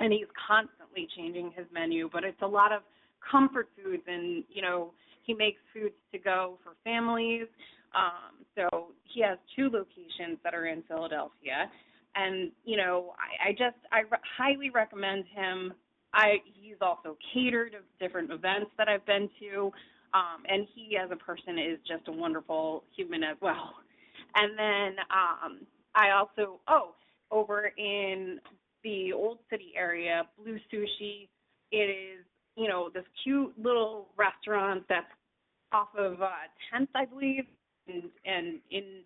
[0.00, 2.82] and he's constantly changing his menu but it's a lot of
[3.30, 4.92] comfort foods and you know
[5.28, 7.46] he makes foods to go for families.
[7.94, 11.70] Um, so he has two locations that are in Philadelphia,
[12.16, 15.72] and you know, I, I just I re- highly recommend him.
[16.12, 19.70] I he's also catered of different events that I've been to,
[20.14, 23.74] um, and he as a person is just a wonderful human as well.
[24.34, 26.94] And then um, I also oh
[27.30, 28.40] over in
[28.84, 31.28] the Old City area, Blue Sushi.
[31.70, 32.24] It is
[32.56, 35.06] you know this cute little restaurant that's
[35.72, 36.28] off of uh,
[36.74, 37.44] 10th, I believe,
[37.86, 39.00] and, and in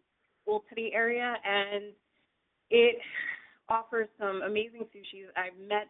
[0.47, 1.93] Old City area, and
[2.70, 2.99] it
[3.68, 5.25] offers some amazing sushi.
[5.37, 5.89] I've met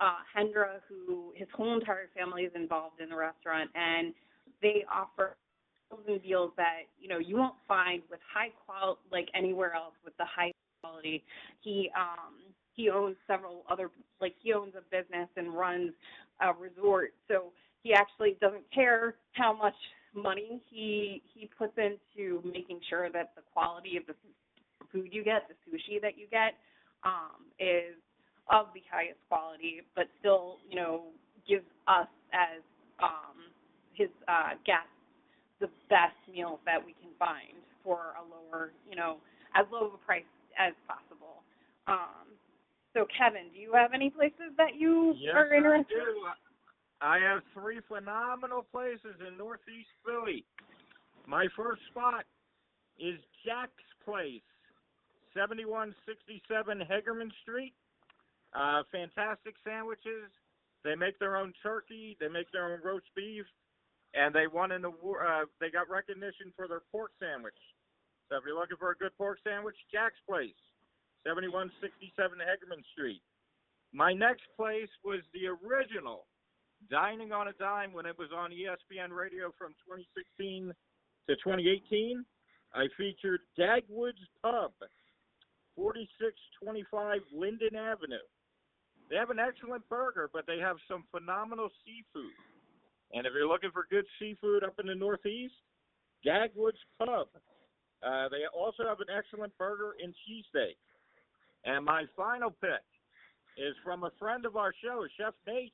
[0.00, 4.14] uh, Hendra, who his whole entire family is involved in the restaurant, and
[4.62, 5.36] they offer
[5.90, 10.16] and deals that you know you won't find with high quality like anywhere else with
[10.18, 11.24] the high quality.
[11.60, 12.34] He um
[12.74, 15.92] he owns several other like he owns a business and runs
[16.40, 19.74] a resort, so he actually doesn't care how much
[20.14, 24.14] money he he puts into making sure that the quality of the
[24.92, 26.54] food you get, the sushi that you get,
[27.04, 27.94] um, is
[28.50, 31.02] of the highest quality, but still, you know,
[31.46, 32.62] gives us as
[33.02, 33.52] um,
[33.92, 34.97] his uh, guests
[35.60, 39.18] the best meals that we can find for a lower, you know,
[39.54, 40.28] as low of a price
[40.58, 41.42] as possible.
[41.86, 42.28] Um,
[42.94, 45.98] so, Kevin, do you have any places that you yes, are interested?
[45.98, 46.26] I do.
[47.00, 50.44] I have three phenomenal places in Northeast Philly.
[51.26, 52.24] My first spot
[52.98, 54.42] is Jack's Place,
[55.34, 57.74] 7167 Hegerman Street.
[58.54, 60.32] Uh, fantastic sandwiches.
[60.82, 62.16] They make their own turkey.
[62.18, 63.44] They make their own roast beef,
[64.14, 65.26] and they won an award.
[65.26, 67.58] Uh, they got recognition for their pork sandwich.
[68.28, 70.56] So if you're looking for a good pork sandwich, Jack's Place,
[71.24, 73.22] 7167 Hegerman Street.
[73.92, 76.26] My next place was the original
[76.90, 80.72] Dining on a Dime when it was on ESPN Radio from 2016
[81.28, 82.24] to 2018.
[82.74, 84.72] I featured Dagwood's Pub,
[85.74, 88.22] 4625 Linden Avenue.
[89.10, 92.36] They have an excellent burger, but they have some phenomenal seafood.
[93.12, 95.54] And if you're looking for good seafood up in the Northeast,
[96.26, 97.28] Dagwood's Pub.
[98.02, 100.76] Uh, they also have an excellent burger and cheesesteak.
[101.64, 102.84] And my final pick
[103.56, 105.72] is from a friend of our show, Chef Nate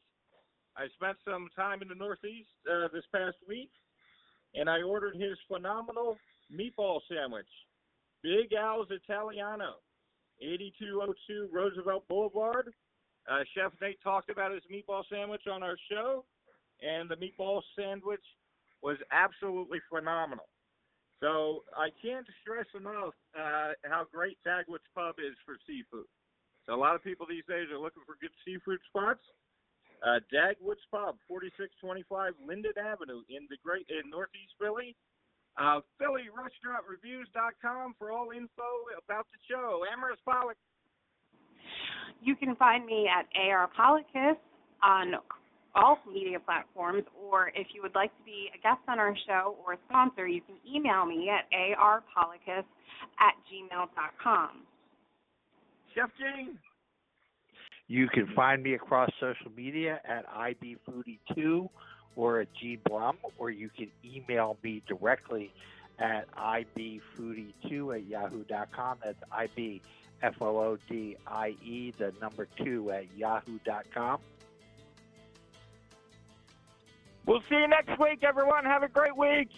[0.76, 3.70] I spent some time in the Northeast uh, this past week,
[4.54, 6.16] and I ordered his phenomenal
[6.50, 7.46] meatball sandwich,
[8.22, 9.74] Big Al's Italiano,
[10.42, 12.72] 8202 Roosevelt Boulevard.
[13.30, 16.24] Uh, Chef Nate talked about his meatball sandwich on our show,
[16.84, 18.24] and the meatball sandwich
[18.82, 20.44] was absolutely phenomenal.
[21.20, 26.04] So I can't stress enough uh, how great Dagwood's Pub is for seafood.
[26.66, 29.24] So a lot of people these days are looking for good seafood spots.
[30.04, 34.92] Uh, Dagwood's Pub, 4625 Linden Avenue in the great in Northeast Philly.
[35.56, 38.68] Uh, PhillyRestaurantReviews.com for all info
[39.00, 39.86] about the show.
[39.88, 40.58] Amaris Pollock.
[42.20, 44.36] You can find me at AR Policus
[44.82, 45.14] on
[45.74, 49.56] all media platforms, or if you would like to be a guest on our show
[49.64, 52.64] or a sponsor, you can email me at arpollockus
[53.18, 54.50] at gmail.com.
[55.94, 56.58] Chef Gene.
[57.86, 61.68] You can find me across social media at ibfoodie2
[62.16, 65.52] or at gblum, or you can email me directly
[65.98, 68.98] at ibfoodie2 at yahoo.com.
[69.04, 69.82] That's I-B
[70.22, 74.20] F-O-O-D-I-E, the number two at yahoo.com.
[77.26, 78.64] We'll see you next week, everyone.
[78.64, 79.48] Have a great week.